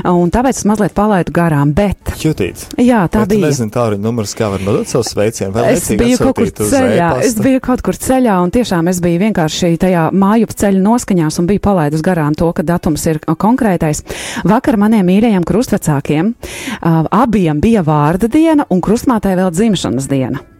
un 0.07 0.31
tāpēc 0.33 0.61
es 0.61 0.67
mazliet 0.67 0.95
palaidu 0.97 1.33
garām, 1.35 1.73
bet, 1.75 2.10
Jutīt. 2.21 2.65
jā, 2.77 3.01
tā 3.09 3.23
tu 3.25 3.35
bija. 3.35 3.47
nezini 3.47 3.71
tālruņa 3.73 4.01
numurs, 4.03 4.35
kā 4.37 4.49
var 4.53 4.61
nodot 4.65 4.87
savu 4.87 5.03
sveicienu? 5.07 5.53
Vai 5.55 5.71
Es 5.73 5.87
biju 5.89 6.17
kaut 6.21 6.35
kur 6.37 6.51
ceļā, 6.51 7.07
es 7.21 7.31
e-pasta? 7.31 7.43
biju 7.47 7.59
kaut 7.63 7.81
kur 7.81 7.97
ceļā, 7.97 8.35
un 8.43 8.51
tiešām 8.53 8.91
es 8.91 9.01
biju 9.01 9.19
vienkārši 9.23 9.77
tajā 9.81 10.03
māju 10.13 10.51
ceļa 10.53 10.83
noskaņās 10.85 11.39
un 11.41 11.47
biju 11.49 11.63
palaidus 11.65 12.03
garām 12.05 12.35
to, 12.37 12.51
ka 12.53 12.63
datums 12.63 13.05
ir 13.09 13.19
konkrētais. 13.25 14.03
Vakar 14.43 14.77
maniem 14.77 15.05
mīļajiem 15.07 15.43
krustvecākiem 15.47 16.33
uh, 16.35 17.03
abiem 17.11 17.61
bija 17.63 17.81
vārda 17.87 18.29
diena 18.31 18.65
un 18.69 18.81
krustmātei 18.81 19.35
vēl 19.39 19.51
dzimšanas 19.51 20.09
diena. 20.11 20.50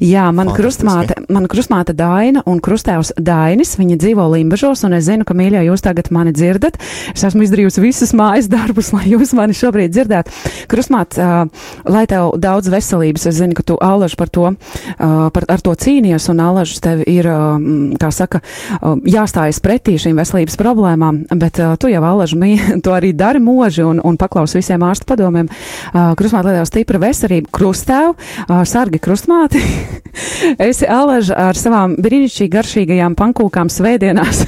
Jā, 0.00 0.26
mana 0.32 0.52
krustmāte, 0.56 1.16
mana 1.32 1.48
krustmāte 1.50 1.94
Daina 1.96 2.42
un 2.48 2.60
krustēvs 2.62 3.14
Dainis, 3.20 3.74
viņi 3.80 3.98
dzīvo 4.00 4.26
Limbažos, 4.32 4.82
un 4.86 4.96
es 4.96 5.06
zinu, 5.08 5.24
ka, 5.28 5.34
mīļie, 5.36 5.62
jūs 5.66 5.84
tagad 5.84 6.10
mani 6.14 6.32
dzirdat. 6.36 6.76
Es 7.14 7.24
esmu 7.28 7.44
izdarījusi 7.44 7.82
visus 7.84 8.12
mājas 8.16 8.48
darbus, 8.52 8.92
lai 8.96 9.06
jūs 9.10 9.32
mani 9.36 9.56
šobrīd 9.56 9.92
dzirdētu. 9.92 10.34
Krustmāt, 10.70 11.16
uh, 11.20 11.48
lai 11.88 12.04
tev 12.10 12.34
daudz 12.40 12.70
veselības, 12.72 13.26
es 13.30 13.38
zinu, 13.40 13.56
ka 13.56 13.64
tu 13.66 13.78
allaž 13.80 14.16
par 14.20 14.32
to, 14.32 14.52
uh, 14.52 15.26
par, 15.34 15.48
ar 15.52 15.64
to 15.64 15.74
cīnies, 15.76 16.28
un 16.32 16.44
allaž 16.44 16.76
tev 16.84 17.02
ir, 17.08 17.28
uh, 17.28 17.56
kā 18.00 18.12
saka, 18.14 18.42
uh, 18.80 18.96
jāstājas 19.04 19.62
pretī 19.64 19.96
šīm 20.00 20.20
veselības 20.20 20.60
problēmām, 20.60 21.24
bet 21.40 21.60
uh, 21.60 21.74
tu 21.80 21.92
jau 21.92 22.04
allaž 22.04 22.36
mī, 22.40 22.54
to 22.84 22.96
arī 22.96 23.12
dari 23.16 23.42
moži 23.42 23.84
un, 23.86 24.00
un 24.04 24.20
paklaus 24.20 24.56
visiem 24.56 24.84
ārstu 24.86 25.08
padomiem. 25.08 25.48
Uh, 25.92 26.12
krustmāt, 26.20 26.48
lai 26.48 26.58
tev 26.60 26.68
stipra 26.68 27.00
veselība, 27.02 27.52
krustēv, 27.56 28.12
uh, 28.14 28.62
sargi 28.68 29.00
krustmāti. 29.10 29.58
Esi 30.70 30.86
alaža 30.86 31.34
ar 31.38 31.58
savām 31.58 31.96
brīnišķīgi 31.98 32.50
garšīgajām 32.52 33.16
pankūkām 33.18 33.70
svētdienās. 33.70 34.44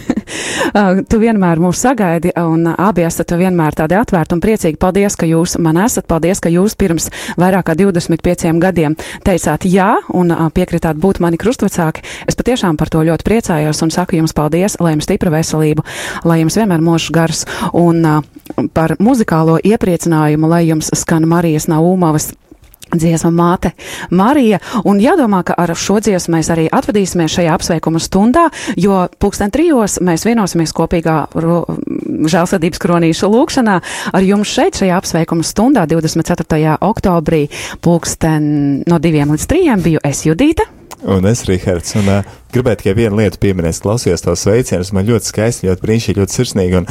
Uh, 0.73 1.01
tu 1.11 1.19
vienmēr 1.23 1.59
mūs 1.63 1.81
sagaidi, 1.83 2.31
un 2.39 2.69
abi 2.71 3.03
esat 3.07 3.35
vienmēr 3.39 3.75
tādi 3.79 3.97
atvērti 3.99 4.37
un 4.37 4.43
priecīgi. 4.43 4.79
Paldies, 4.83 5.17
ka 5.19 5.27
jūs 5.27 5.57
man 5.63 5.81
esat. 5.83 6.07
Paldies, 6.11 6.43
ka 6.43 6.53
jūs 6.53 6.77
pirms 6.79 7.09
vairāk 7.41 7.67
kā 7.71 7.77
25 7.79 8.61
gadiem 8.63 8.95
teicāt 9.27 9.67
jā 9.67 9.97
un 10.15 10.31
uh, 10.35 10.47
piekritāt 10.55 11.01
būt 11.03 11.19
mani 11.25 11.41
krustvecāki. 11.43 12.05
Es 12.31 12.39
patiešām 12.39 12.79
par 12.79 12.93
to 12.93 13.03
ļoti 13.07 13.27
priecājos 13.27 13.83
un 13.83 13.91
saku 13.95 14.21
jums 14.21 14.37
paldies, 14.37 14.79
lai 14.83 14.95
jums 14.95 15.09
stipra 15.11 15.33
veselība, 15.35 15.83
lai 16.29 16.39
jums 16.45 16.59
vienmēr 16.61 16.85
mūžs 16.85 17.11
gars 17.15 17.43
un 17.75 18.05
uh, 18.07 18.23
par 18.75 18.95
muzikālo 19.03 19.59
iepriecinājumu, 19.59 20.51
lai 20.55 20.65
jums 20.69 20.93
skan 21.03 21.27
Marijas 21.31 21.67
Naumavas 21.71 22.31
dziesma 22.95 23.31
māte 23.35 23.73
Marija, 24.11 24.61
un 24.89 25.01
jādomā, 25.03 25.43
ka 25.47 25.57
ar 25.59 25.75
šo 25.79 25.99
dziesmu 26.05 26.37
mēs 26.37 26.51
arī 26.53 26.69
atvadīsimies 26.73 27.37
šajā 27.37 27.55
apsveikuma 27.57 28.01
stundā, 28.03 28.49
jo 28.77 29.05
pulksten 29.19 29.53
trijos 29.55 29.99
mēs 30.05 30.27
vienosimies 30.29 30.75
kopīgā 30.77 31.17
ro- 31.43 31.65
žēlsirdības 32.33 32.83
kronīšu 32.83 33.31
lūkšanā 33.33 33.79
ar 34.13 34.27
jums 34.27 34.53
šeit 34.53 34.79
šajā 34.81 35.01
apsveikuma 35.01 35.47
stundā 35.47 35.87
24. 35.91 36.77
oktobrī 36.81 37.47
pulksten 37.83 38.83
no 38.89 39.01
diviem 39.03 39.35
līdz 39.35 39.49
trījiem 39.51 39.83
biju 39.85 40.05
es 40.05 40.25
Judīta. 40.27 40.69
Un 41.03 41.27
es, 41.27 41.43
Rihards, 41.49 41.97
un 41.99 42.07
uh, 42.07 42.35
gribētu 42.55 42.85
tikai 42.85 42.95
vienu 43.01 43.19
lietu 43.19 43.41
pieminēt, 43.43 43.81
klausījos 43.83 44.23
tos 44.23 44.45
sveicienus, 44.45 44.93
man 44.95 45.09
ļoti 45.09 45.33
skaisti, 45.33 45.67
ļoti 45.67 45.83
brīnišķīgi, 45.83 46.23
ļoti 46.23 46.37
sirsnīgi. 46.37 46.79
Un 46.79 46.87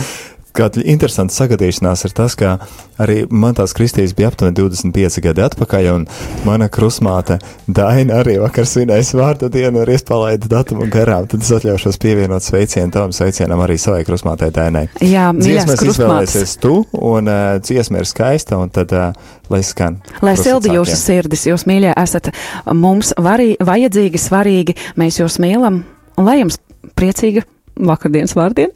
kāda 0.56 0.84
interesanta 0.86 1.34
sagadīšanās 1.36 2.06
ir 2.08 2.14
tas, 2.16 2.36
ka 2.40 2.58
arī 3.02 3.24
man 3.30 3.56
tās 3.58 3.74
kristīs 3.78 4.14
bija 4.18 4.32
aptuveni 4.32 4.58
25 4.58 5.22
gadi 5.24 5.44
atpakaļ, 5.46 5.90
un 5.96 6.06
mana 6.48 6.68
krusmāte 6.72 7.40
Daina 7.68 8.20
arī 8.22 8.38
vakar 8.42 8.68
svinējas 8.70 9.14
vārda 9.18 9.50
dienu 9.52 9.84
un 9.84 9.92
iespalaida 9.94 10.50
datumu 10.52 10.88
garām. 10.92 11.28
Tad 11.32 11.46
es 11.46 11.52
atļaušos 11.58 12.00
pievienot 12.02 12.46
sveicienu 12.46 12.94
tavam 12.94 13.16
sveicienam 13.16 13.64
arī 13.64 13.78
savai 13.82 14.04
krusmātei 14.08 14.52
Dainai. 14.56 14.88
Jā, 15.06 15.30
Dziesmas 15.38 15.84
izvēlēsies 15.86 16.58
tu, 16.62 16.82
un 16.98 17.32
uh, 17.32 17.56
dziesma 17.64 18.02
ir 18.02 18.10
skaista, 18.10 18.60
un 18.62 18.74
tad, 18.74 18.94
uh, 18.96 19.38
lai 19.52 19.62
skan. 19.66 20.00
Lai 20.26 20.36
sildi 20.40 20.76
jūsu 20.76 20.98
sirdis, 21.00 21.48
jūs 21.50 21.66
mīļie 21.70 21.94
esat 22.00 22.32
mums 22.76 23.14
varī, 23.20 23.54
vajadzīgi, 23.62 24.22
svarīgi, 24.22 24.78
mēs 25.00 25.22
jūs 25.22 25.40
mīlam, 25.44 25.84
un 26.20 26.28
lai 26.28 26.42
jums 26.42 26.60
priecīga 26.98 27.46
vakardienas 27.80 28.36
vārdiena. 28.38 28.74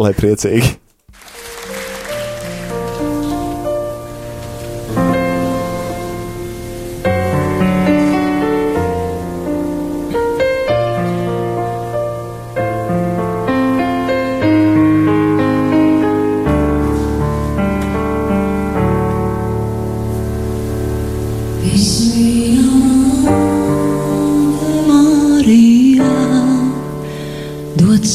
Lai 0.00 0.12
priecīgi. 0.16 0.81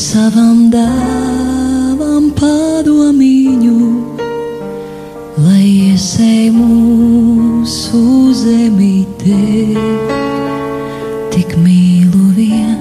Savam 0.08 0.60
dēlam 0.72 2.30
padomiņu, 2.38 3.80
lai 5.44 5.66
iesēj 5.90 6.46
mūsu 6.56 8.02
zemītē. 8.40 9.42
Tik 11.34 11.50
mīlu 11.60 12.24
vien, 12.38 12.80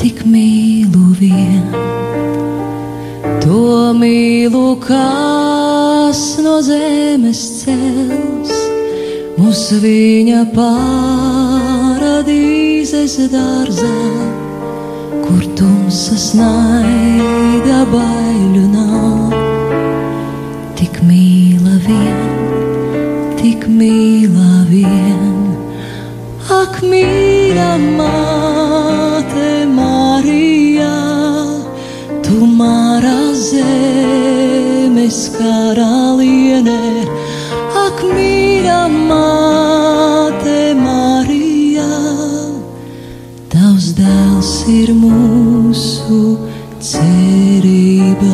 tik 0.00 0.24
mīlu 0.26 1.04
vien, 1.20 1.64
to 3.44 3.62
mīlu, 4.00 4.66
kas 4.82 6.20
no 6.42 6.56
zemes 6.70 7.42
cels 7.60 8.54
mūs 9.38 9.62
viņa 9.84 10.42
paradīzes 10.58 11.94
dārzā, 13.30 13.94
kur 15.34 15.46
tumsas 15.58 16.28
naida 16.38 17.80
baiļu 17.90 18.64
nav. 18.70 19.32
Tik 20.78 21.00
mīla 21.08 21.74
vien, 21.86 22.20
tik 23.40 23.66
mīla 23.66 24.50
vien, 24.68 25.32
ak 26.58 26.78
mīļa 26.86 27.72
māte 27.98 29.50
Marija, 29.74 30.92
tu 32.22 32.46
mārā 32.60 33.18
zemes 33.48 35.18
karaliene. 35.34 36.82
Ak, 37.86 38.06
mīļa 38.14 38.78
māte 38.92 39.03
ir 44.68 44.90
mūsu 44.96 46.38
cerība. 46.80 48.32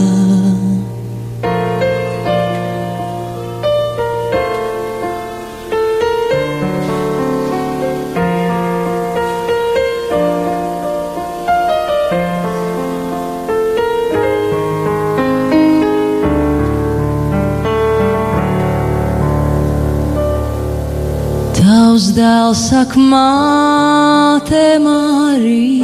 Tavs 21.59 22.12
dēls 22.14 22.62
saka, 22.70 22.99
māte 23.11 24.78
Marija, 24.85 25.80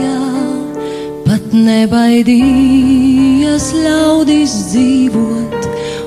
nebaidījies 1.66 3.66
ļaudis 3.82 4.52
dzīvot 4.70 5.66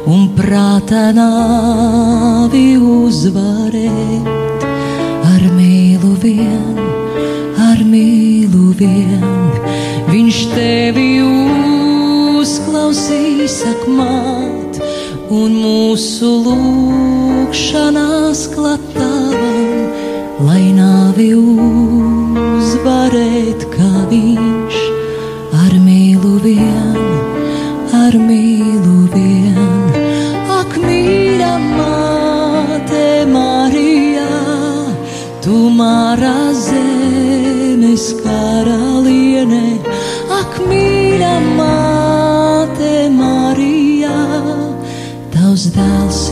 un 0.10 0.22
prāta 0.38 1.10
nāvi 1.16 2.78
uzvarēt. 2.80 4.28
Ar 5.30 5.43
mīlu 5.57 6.12
vien, 6.24 6.78
ar 7.70 7.80
mīlu 7.86 8.66
vien, 8.80 9.26
viņš 10.10 10.38
tevi 10.55 11.10
uzklausīs 12.39 13.57
akmāt 13.74 14.74
un 15.30 15.49
mūsu 15.60 16.30
lūkšanās 16.47 18.39
klatavam, 18.55 18.79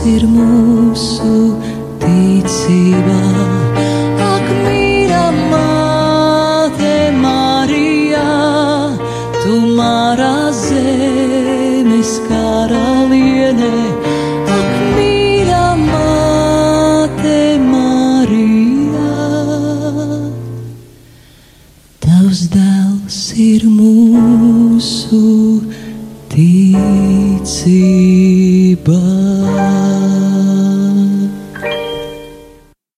dēls 0.04 0.77